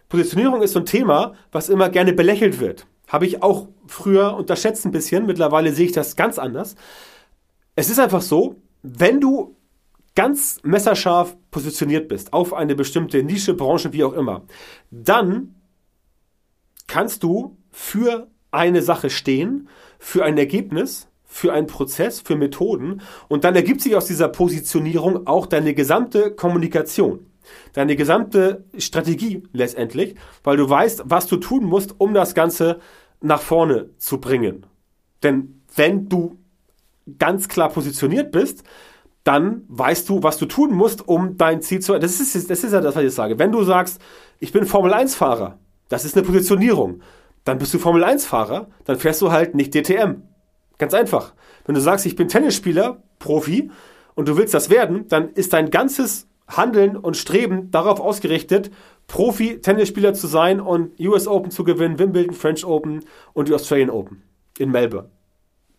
Positionierung 0.09 0.61
ist 0.61 0.73
so 0.73 0.79
ein 0.79 0.85
Thema, 0.85 1.33
was 1.51 1.69
immer 1.69 1.89
gerne 1.89 2.13
belächelt 2.13 2.59
wird. 2.59 2.87
Habe 3.07 3.25
ich 3.25 3.43
auch 3.43 3.67
früher 3.87 4.35
unterschätzt 4.35 4.85
ein 4.85 4.91
bisschen, 4.91 5.25
mittlerweile 5.25 5.71
sehe 5.71 5.85
ich 5.85 5.91
das 5.91 6.15
ganz 6.15 6.39
anders. 6.39 6.75
Es 7.75 7.89
ist 7.89 7.99
einfach 7.99 8.21
so, 8.21 8.55
wenn 8.81 9.19
du 9.19 9.55
ganz 10.15 10.59
messerscharf 10.63 11.35
positioniert 11.51 12.07
bist 12.07 12.33
auf 12.33 12.53
eine 12.53 12.75
bestimmte 12.75 13.21
Nische, 13.21 13.53
Branche, 13.53 13.93
wie 13.93 14.03
auch 14.03 14.13
immer, 14.13 14.43
dann 14.89 15.55
kannst 16.87 17.23
du 17.23 17.57
für 17.71 18.27
eine 18.51 18.81
Sache 18.81 19.09
stehen 19.09 19.67
für 20.05 20.23
ein 20.23 20.37
Ergebnis, 20.37 21.07
für 21.23 21.51
einen 21.51 21.65
Prozess, 21.65 22.21
für 22.21 22.35
Methoden 22.35 23.01
und 23.27 23.43
dann 23.43 23.55
ergibt 23.55 23.81
sich 23.81 23.95
aus 23.95 24.05
dieser 24.05 24.27
Positionierung 24.27 25.25
auch 25.25 25.47
deine 25.47 25.73
gesamte 25.73 26.29
Kommunikation, 26.29 27.25
deine 27.73 27.95
gesamte 27.95 28.65
Strategie 28.77 29.41
letztendlich, 29.51 30.13
weil 30.43 30.57
du 30.57 30.69
weißt, 30.69 31.05
was 31.05 31.25
du 31.25 31.37
tun 31.37 31.65
musst, 31.65 31.95
um 31.97 32.13
das 32.13 32.35
Ganze 32.35 32.79
nach 33.19 33.41
vorne 33.41 33.89
zu 33.97 34.19
bringen. 34.19 34.67
Denn 35.23 35.63
wenn 35.75 36.07
du 36.07 36.37
ganz 37.17 37.47
klar 37.47 37.69
positioniert 37.69 38.31
bist, 38.31 38.63
dann 39.23 39.63
weißt 39.69 40.07
du, 40.07 40.21
was 40.21 40.37
du 40.37 40.45
tun 40.45 40.71
musst, 40.71 41.07
um 41.07 41.35
dein 41.35 41.63
Ziel 41.63 41.79
zu. 41.79 41.97
Das 41.97 42.19
ist, 42.19 42.47
das 42.47 42.63
ist 42.63 42.73
ja 42.73 42.79
das, 42.79 42.95
was 42.95 43.03
ich 43.03 43.13
sage. 43.13 43.39
Wenn 43.39 43.51
du 43.51 43.63
sagst, 43.63 43.99
ich 44.39 44.51
bin 44.51 44.67
Formel-1-Fahrer, 44.67 45.57
das 45.89 46.05
ist 46.05 46.15
eine 46.15 46.27
Positionierung, 46.27 47.01
dann 47.45 47.57
bist 47.57 47.73
du 47.73 47.79
Formel-1-Fahrer, 47.79 48.67
dann 48.83 48.97
fährst 48.97 49.21
du 49.21 49.31
halt 49.31 49.55
nicht 49.55 49.73
DTM. 49.73 50.23
Ganz 50.77 50.93
einfach. 50.93 51.33
Wenn 51.65 51.75
du 51.75 51.81
sagst, 51.81 52.05
ich 52.05 52.15
bin 52.15 52.27
Tennisspieler, 52.27 53.01
Profi, 53.19 53.71
und 54.15 54.27
du 54.27 54.37
willst 54.37 54.53
das 54.53 54.69
werden, 54.69 55.07
dann 55.07 55.29
ist 55.33 55.53
dein 55.53 55.69
ganzes 55.69 56.27
Handeln 56.47 56.95
und 56.95 57.17
Streben 57.17 57.71
darauf 57.71 57.99
ausgerichtet, 57.99 58.71
Profi-Tennisspieler 59.07 60.13
zu 60.13 60.27
sein 60.27 60.59
und 60.59 60.99
US 60.99 61.27
Open 61.27 61.51
zu 61.51 61.63
gewinnen, 61.63 61.99
Wimbledon, 61.99 62.35
French 62.35 62.65
Open 62.65 63.03
und 63.33 63.47
die 63.47 63.53
Australian 63.53 63.89
Open 63.89 64.23
in 64.57 64.71
Melbourne. 64.71 65.09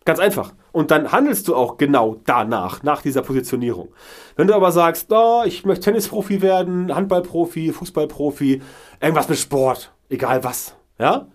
Ganz 0.05 0.19
einfach. 0.19 0.53
Und 0.71 0.91
dann 0.91 1.11
handelst 1.11 1.47
du 1.49 1.55
auch 1.55 1.77
genau 1.77 2.21
danach, 2.25 2.81
nach 2.83 3.01
dieser 3.01 3.21
Positionierung. 3.21 3.89
Wenn 4.37 4.47
du 4.47 4.55
aber 4.55 4.71
sagst, 4.71 5.11
oh, 5.11 5.43
ich 5.45 5.65
möchte 5.65 5.85
Tennisprofi 5.85 6.41
werden, 6.41 6.95
Handballprofi, 6.95 7.73
Fußballprofi, 7.73 8.61
irgendwas 9.01 9.27
mit 9.27 9.37
Sport, 9.37 9.91
egal 10.09 10.45
was, 10.45 10.75
ja, 10.97 11.27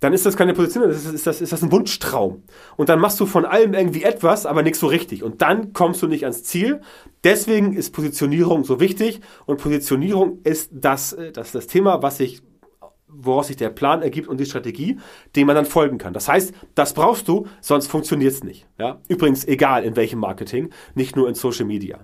dann 0.00 0.12
ist 0.12 0.26
das 0.26 0.36
keine 0.36 0.52
Position, 0.52 0.88
das 0.88 1.04
ist, 1.04 1.14
ist, 1.14 1.26
das, 1.26 1.40
ist 1.40 1.52
das 1.52 1.62
ein 1.62 1.72
Wunschtraum. 1.72 2.42
Und 2.76 2.88
dann 2.88 3.00
machst 3.00 3.18
du 3.18 3.26
von 3.26 3.44
allem 3.44 3.72
irgendwie 3.72 4.02
etwas, 4.02 4.44
aber 4.44 4.62
nichts 4.62 4.80
so 4.80 4.86
richtig. 4.86 5.22
Und 5.22 5.40
dann 5.40 5.72
kommst 5.72 6.02
du 6.02 6.06
nicht 6.06 6.24
ans 6.24 6.42
Ziel. 6.42 6.80
Deswegen 7.24 7.72
ist 7.72 7.92
Positionierung 7.92 8.64
so 8.64 8.78
wichtig. 8.78 9.20
Und 9.46 9.60
Positionierung 9.60 10.40
ist 10.44 10.70
das, 10.72 11.14
äh, 11.14 11.32
das, 11.32 11.52
das 11.52 11.66
Thema, 11.66 12.02
was 12.02 12.18
sich 12.18 12.42
woraus 13.08 13.46
sich 13.46 13.56
der 13.56 13.70
Plan 13.70 14.02
ergibt 14.02 14.28
und 14.28 14.38
die 14.38 14.46
Strategie, 14.46 14.98
dem 15.36 15.46
man 15.46 15.56
dann 15.56 15.64
folgen 15.64 15.96
kann. 15.96 16.12
Das 16.12 16.28
heißt, 16.28 16.52
das 16.74 16.92
brauchst 16.92 17.28
du, 17.28 17.46
sonst 17.60 17.86
funktioniert 17.86 18.32
es 18.32 18.44
nicht. 18.44 18.66
Ja? 18.78 19.00
Übrigens, 19.08 19.46
egal 19.46 19.84
in 19.84 19.96
welchem 19.96 20.18
Marketing, 20.18 20.70
nicht 20.94 21.16
nur 21.16 21.28
in 21.28 21.34
Social 21.34 21.64
Media. 21.64 22.00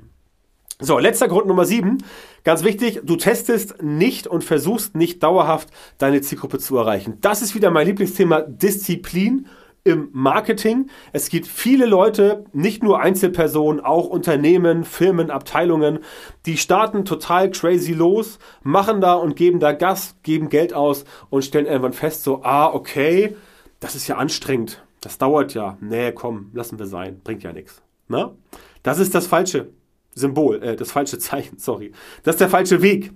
So, 0.85 0.99
letzter 0.99 1.29
Grund 1.29 1.47
Nummer 1.47 1.64
sieben. 1.64 1.99
Ganz 2.42 2.64
wichtig, 2.64 3.03
du 3.05 3.14
testest 3.14 3.81
nicht 3.81 4.27
und 4.27 4.42
versuchst 4.42 4.97
nicht 4.97 5.23
dauerhaft 5.23 5.68
deine 5.99 6.23
Zielgruppe 6.23 6.59
zu 6.59 6.77
erreichen. 6.77 7.18
Das 7.21 7.40
ist 7.40 7.55
wieder 7.55 7.71
mein 7.71 7.87
Lieblingsthema 7.87 8.40
Disziplin 8.40 9.47
im 9.85 10.09
Marketing. 10.11 10.90
Es 11.12 11.29
gibt 11.29 11.47
viele 11.47 11.87
Leute, 11.87 12.47
nicht 12.53 12.83
nur 12.83 13.01
Einzelpersonen, 13.01 13.81
auch 13.81 14.09
Unternehmen, 14.09 14.83
Firmen, 14.83 15.31
Abteilungen, 15.31 16.01
die 16.47 16.57
starten 16.57 17.05
total 17.05 17.53
crazy 17.53 17.92
los, 17.92 18.40
machen 18.64 19.01
da 19.01 19.14
und 19.14 19.37
geben 19.37 19.61
da 19.61 19.71
Gas, 19.71 20.16
geben 20.25 20.49
Geld 20.49 20.75
aus 20.75 21.05
und 21.31 21.45
stellen 21.45 21.66
irgendwann 21.66 21.92
fest, 21.92 22.25
so, 22.25 22.42
ah, 22.42 22.66
okay, 22.66 23.37
das 23.79 23.95
ist 23.95 24.09
ja 24.09 24.16
anstrengend. 24.16 24.83
Das 25.01 25.16
dauert 25.16 25.55
ja. 25.55 25.79
Nee, 25.81 26.11
komm, 26.11 26.51
lassen 26.55 26.81
wir 26.81 26.87
sein. 26.87 27.21
Bringt 27.23 27.45
ja 27.45 27.53
nichts. 27.53 27.83
Na? 28.09 28.33
Das 28.83 28.99
ist 28.99 29.14
das 29.14 29.29
Falsche. 29.29 29.68
Symbol, 30.14 30.62
äh, 30.62 30.77
das 30.77 30.92
falsche 30.92 31.18
Zeichen, 31.18 31.59
sorry. 31.59 31.92
Das 32.22 32.35
ist 32.35 32.40
der 32.40 32.48
falsche 32.48 32.83
Weg. 32.83 33.12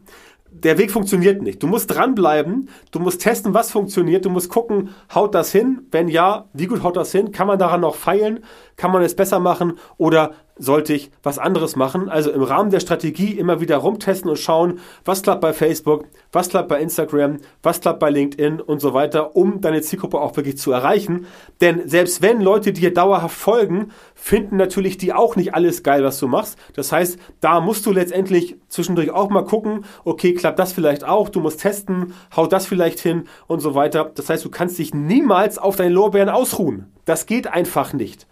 Der 0.51 0.79
Weg 0.79 0.91
funktioniert 0.91 1.43
nicht. 1.43 1.63
Du 1.63 1.67
musst 1.67 1.91
dranbleiben, 1.91 2.71
du 2.91 3.01
musst 3.01 3.21
testen, 3.21 3.53
was 3.53 3.71
funktioniert, 3.71 4.25
du 4.25 4.31
musst 4.31 4.49
gucken, 4.49 4.91
haut 5.15 5.35
das 5.35 5.53
hin? 5.53 5.87
Wenn 5.91 6.09
ja, 6.09 6.49
wie 6.55 6.67
gut 6.67 6.83
haut 6.83 6.97
das 6.97 7.13
hin? 7.13 7.33
Kann 7.33 7.47
man 7.47 7.59
daran 7.59 7.81
noch 7.81 7.97
feilen? 7.97 8.45
Kann 8.77 8.93
man 8.93 9.03
es 9.03 9.15
besser 9.15 9.41
machen? 9.41 9.75
Oder 9.99 10.35
sollte 10.59 10.95
ich 10.95 11.11
was 11.23 11.39
anderes 11.39 11.77
machen. 11.77 12.09
Also 12.09 12.31
im 12.31 12.43
Rahmen 12.43 12.71
der 12.71 12.81
Strategie 12.81 13.33
immer 13.33 13.61
wieder 13.61 13.77
rumtesten 13.77 14.31
und 14.31 14.39
schauen, 14.39 14.81
was 15.05 15.23
klappt 15.23 15.41
bei 15.41 15.53
Facebook, 15.53 16.07
was 16.33 16.49
klappt 16.49 16.69
bei 16.69 16.81
Instagram, 16.81 17.39
was 17.63 17.81
klappt 17.81 18.01
bei 18.01 18.11
LinkedIn 18.11 18.61
und 18.61 18.81
so 18.81 18.95
weiter, 18.95 19.37
um 19.37 19.61
deine 19.61 19.83
Zielgruppe 19.83 20.21
auch 20.21 20.37
wirklich 20.37 20.59
zu 20.59 20.73
erreichen. 20.73 21.27
Denn 21.61 21.89
selbst 21.89 22.23
wenn 22.23 22.41
Leute 22.41 22.73
dir 22.73 22.93
dauerhaft 22.93 23.37
folgen, 23.37 23.91
finden 24.15 24.57
natürlich 24.57 24.99
die 24.99 25.13
auch 25.13 25.37
nicht 25.37 25.55
alles 25.55 25.83
geil, 25.83 26.03
was 26.05 26.19
du 26.19 26.29
machst. 26.29 26.59
Das 26.75 26.93
heißt, 26.93 27.19
da 27.41 27.61
musst 27.61 27.85
du 27.87 27.93
letztendlich 27.93 28.57
zwischendurch 28.69 29.11
auch 29.11 29.29
mal 29.29 29.45
gucken, 29.45 29.85
okay, 30.05 30.35
klappt 30.35 30.59
das 30.59 30.73
vielleicht 30.73 31.05
auch, 31.05 31.29
du 31.29 31.41
musst 31.41 31.61
testen, 31.61 32.15
haut 32.35 32.53
das 32.53 32.67
vielleicht 32.67 33.01
hin 33.01 33.25
und 33.47 33.61
so 33.61 33.75
weiter. 33.75 34.11
Das 34.15 34.31
heißt, 34.31 34.45
du 34.45 34.51
kannst 34.51 34.79
dich 34.79 34.95
niemals 34.95 35.59
auf 35.59 35.77
deine 35.77 35.95
Lorbeeren 35.95 36.29
ausruhen. 36.29 36.93
Das 37.05 37.27
geht 37.27 37.47
einfach 37.47 37.93
nicht. 37.93 38.27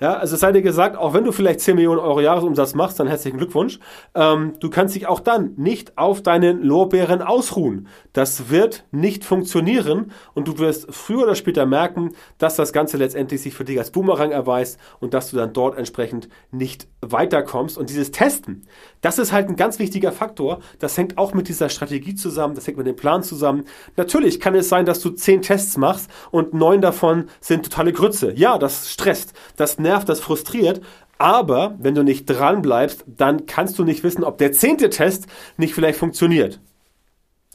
Ja, 0.00 0.14
also 0.14 0.34
es 0.34 0.40
sei 0.40 0.52
dir 0.52 0.62
gesagt, 0.62 0.96
auch 0.96 1.12
wenn 1.12 1.24
du 1.24 1.32
vielleicht 1.32 1.60
10 1.60 1.74
Millionen 1.74 1.98
Euro 1.98 2.20
Jahresumsatz 2.20 2.74
machst, 2.74 3.00
dann 3.00 3.08
herzlichen 3.08 3.38
Glückwunsch. 3.38 3.80
Ähm, 4.14 4.54
du 4.60 4.70
kannst 4.70 4.94
dich 4.94 5.08
auch 5.08 5.18
dann 5.18 5.54
nicht 5.56 5.98
auf 5.98 6.22
deinen 6.22 6.62
Lorbeeren 6.62 7.20
ausruhen. 7.20 7.88
Das 8.12 8.48
wird 8.50 8.84
nicht 8.92 9.24
funktionieren 9.24 10.12
und 10.34 10.46
du 10.46 10.58
wirst 10.58 10.86
früher 10.94 11.24
oder 11.24 11.34
später 11.34 11.66
merken, 11.66 12.10
dass 12.38 12.54
das 12.54 12.72
Ganze 12.72 12.96
letztendlich 12.96 13.40
sich 13.40 13.54
für 13.54 13.64
dich 13.64 13.78
als 13.78 13.90
Boomerang 13.90 14.30
erweist 14.30 14.78
und 15.00 15.14
dass 15.14 15.30
du 15.30 15.36
dann 15.36 15.52
dort 15.52 15.76
entsprechend 15.76 16.28
nicht 16.52 16.86
weiterkommst. 17.00 17.76
Und 17.76 17.90
dieses 17.90 18.12
Testen, 18.12 18.66
das 19.00 19.18
ist 19.18 19.32
halt 19.32 19.48
ein 19.48 19.56
ganz 19.56 19.80
wichtiger 19.80 20.12
Faktor. 20.12 20.60
Das 20.78 20.96
hängt 20.96 21.18
auch 21.18 21.34
mit 21.34 21.48
dieser 21.48 21.68
Strategie 21.70 22.14
zusammen, 22.14 22.54
das 22.54 22.66
hängt 22.66 22.78
mit 22.78 22.86
dem 22.86 22.96
Plan 22.96 23.24
zusammen. 23.24 23.64
Natürlich 23.96 24.38
kann 24.38 24.54
es 24.54 24.68
sein, 24.68 24.86
dass 24.86 25.00
du 25.00 25.10
10 25.10 25.42
Tests 25.42 25.76
machst 25.76 26.08
und 26.30 26.54
neun 26.54 26.80
davon 26.80 27.28
sind 27.40 27.64
totale 27.64 27.92
Grütze. 27.92 28.32
Ja, 28.36 28.58
das 28.58 28.90
stresst. 28.90 29.32
Das 29.56 29.78
nervt, 29.78 29.87
das 30.04 30.20
frustriert. 30.20 30.80
Aber 31.18 31.76
wenn 31.78 31.94
du 31.94 32.04
nicht 32.04 32.26
dran 32.26 32.62
bleibst, 32.62 33.04
dann 33.06 33.46
kannst 33.46 33.78
du 33.78 33.84
nicht 33.84 34.04
wissen, 34.04 34.24
ob 34.24 34.38
der 34.38 34.52
zehnte 34.52 34.88
Test 34.88 35.26
nicht 35.56 35.74
vielleicht 35.74 35.98
funktioniert. 35.98 36.60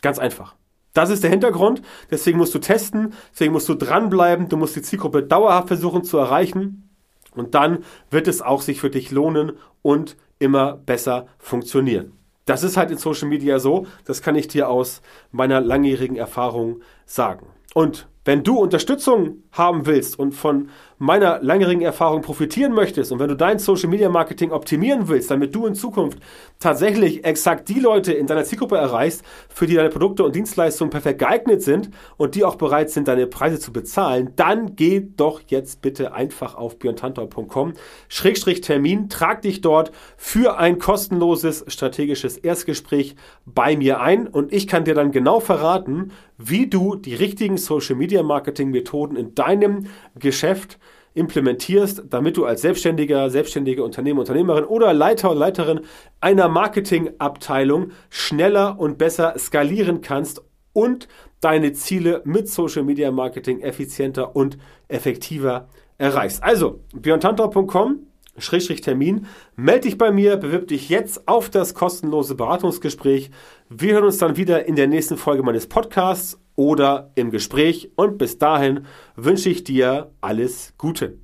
Ganz 0.02 0.19
einfach. 0.19 0.56
Das 0.93 1.10
ist 1.10 1.24
der 1.24 1.32
Hintergrund. 1.32 1.82
Deswegen 2.12 2.38
musst 2.38 2.54
du 2.54 2.60
testen, 2.60 3.13
deswegen 3.32 3.54
musst 3.54 3.69
du 3.69 3.74
dranbleiben, 3.74 4.50
du 4.50 4.58
musst 4.58 4.76
die 4.76 4.82
Zielgruppe 4.82 5.24
dauerhaft 5.24 5.69
versuchen 5.69 6.04
zu 6.04 6.17
erreichen. 6.17 6.89
Und 7.36 7.56
dann 7.56 7.80
wird 8.12 8.28
es 8.28 8.41
auch 8.41 8.62
sich 8.62 8.80
für 8.80 8.89
dich 8.89 9.12
lohnen 9.12 9.54
und 9.82 10.17
immer 10.39 10.74
besser 10.78 11.28
funktionieren. 11.39 12.13
Das 12.46 12.63
ist 12.63 12.78
halt 12.78 12.91
in 12.91 12.98
Social 12.98 13.28
Media 13.28 13.60
so. 13.60 13.88
Das 14.06 14.22
kann 14.22 14.36
ich 14.36 14.48
dir 14.48 14.69
aus 14.69 15.02
meiner 15.32 15.62
langjährigen 15.62 16.17
Erfahrung 16.17 16.82
sagen. 17.06 17.48
Und 17.74 18.08
wenn 18.25 18.43
du 18.43 18.57
Unterstützung 18.57 19.43
haben 19.51 19.86
willst 19.86 20.17
und 20.17 20.33
von 20.33 20.69
meiner 20.97 21.41
langjährigen 21.41 21.81
Erfahrung 21.81 22.21
profitieren 22.21 22.71
möchtest 22.71 23.12
und 23.12 23.19
wenn 23.19 23.27
du 23.27 23.36
dein 23.36 23.59
Social 23.59 23.89
Media 23.89 24.09
Marketing 24.09 24.51
optimieren 24.51 25.09
willst, 25.09 25.29
damit 25.29 25.53
du 25.53 25.65
in 25.65 25.75
Zukunft 25.75 26.19
tatsächlich 26.59 27.25
exakt 27.25 27.67
die 27.67 27.79
Leute 27.81 28.13
in 28.13 28.25
deiner 28.25 28.45
Zielgruppe 28.45 28.77
erreichst, 28.77 29.23
für 29.49 29.67
die 29.67 29.75
deine 29.75 29.89
Produkte 29.89 30.23
und 30.23 30.33
Dienstleistungen 30.33 30.91
perfekt 30.91 31.19
geeignet 31.19 31.62
sind 31.62 31.89
und 32.15 32.36
die 32.36 32.45
auch 32.45 32.55
bereit 32.55 32.89
sind, 32.89 33.09
deine 33.09 33.27
Preise 33.27 33.59
zu 33.59 33.73
bezahlen, 33.73 34.31
dann 34.38 34.77
geh 34.77 35.05
doch 35.17 35.41
jetzt 35.47 35.81
bitte 35.81 36.13
einfach 36.13 36.55
auf 36.55 36.79
björntantor.com 36.79 37.73
Schrägstrich 38.07 38.62
Termin, 38.62 39.09
trag 39.09 39.41
dich 39.41 39.59
dort 39.59 39.91
für 40.15 40.57
ein 40.57 40.79
kostenloses 40.79 41.65
strategisches 41.67 42.38
Erstgespräch 42.38 43.17
bei 43.45 43.75
mir 43.75 43.99
ein 43.99 44.27
und 44.27 44.53
ich 44.53 44.67
kann 44.67 44.86
dir 44.86 44.95
dann 44.95 45.12
genau 45.12 45.41
verraten, 45.41 46.12
wie 46.38 46.67
du 46.67 46.95
die 46.95 47.15
richtigen 47.15 47.57
Social 47.57 47.95
Media 47.95 48.12
Marketing 48.21 48.69
Methoden 48.69 49.15
in 49.15 49.34
deinem 49.34 49.88
Geschäft 50.19 50.78
implementierst, 51.15 52.04
damit 52.10 52.38
du 52.38 52.45
als 52.45 52.62
Selbstständiger, 52.62 53.30
selbstständige 53.30 53.84
Unternehmer, 53.84 54.19
Unternehmerin 54.19 54.65
oder 54.65 54.93
Leiter 54.93 55.32
oder 55.32 55.39
Leiterin 55.39 55.82
einer 56.21 56.49
Marketingabteilung 56.49 57.91
schneller 58.10 58.80
und 58.80 58.97
besser 58.97 59.36
skalieren 59.38 60.02
kannst 60.02 60.43
und 60.73 61.08
deine 61.39 61.73
Ziele 61.73 62.21
mit 62.26 62.49
Social 62.49 62.84
Media 62.84 63.12
Marketing 63.12 63.62
effizienter 63.62 64.36
und 64.36 64.58
effektiver 64.88 65.67
erreichst. 65.97 66.43
Also, 66.43 66.82
björntantor.com 66.95 68.08
Schrägstrich 68.38 68.82
Termin. 68.82 69.28
Meld 69.56 69.84
dich 69.84 69.97
bei 69.97 70.12
mir, 70.12 70.38
bewirb 70.38 70.67
dich 70.67 70.89
jetzt 70.89 71.28
auf 71.28 71.52
das 71.52 71.76
kostenlose 71.76 72.34
Beratungsgespräch. 72.34 73.30
Wir 73.75 73.95
hören 73.95 74.03
uns 74.03 74.19
dann 74.19 74.38
wieder 74.38 74.67
in 74.67 74.75
der 74.75 74.86
nächsten 74.86 75.17
Folge 75.17 75.41
meines 75.41 75.65
Podcasts 75.65 76.39
oder 76.55 77.12
im 77.15 77.31
Gespräch 77.31 77.89
und 77.95 78.19
bis 78.19 78.38
dahin 78.38 78.86
wünsche 79.15 79.49
ich 79.49 79.63
dir 79.63 80.12
alles 80.21 80.75
Gute. 80.77 81.17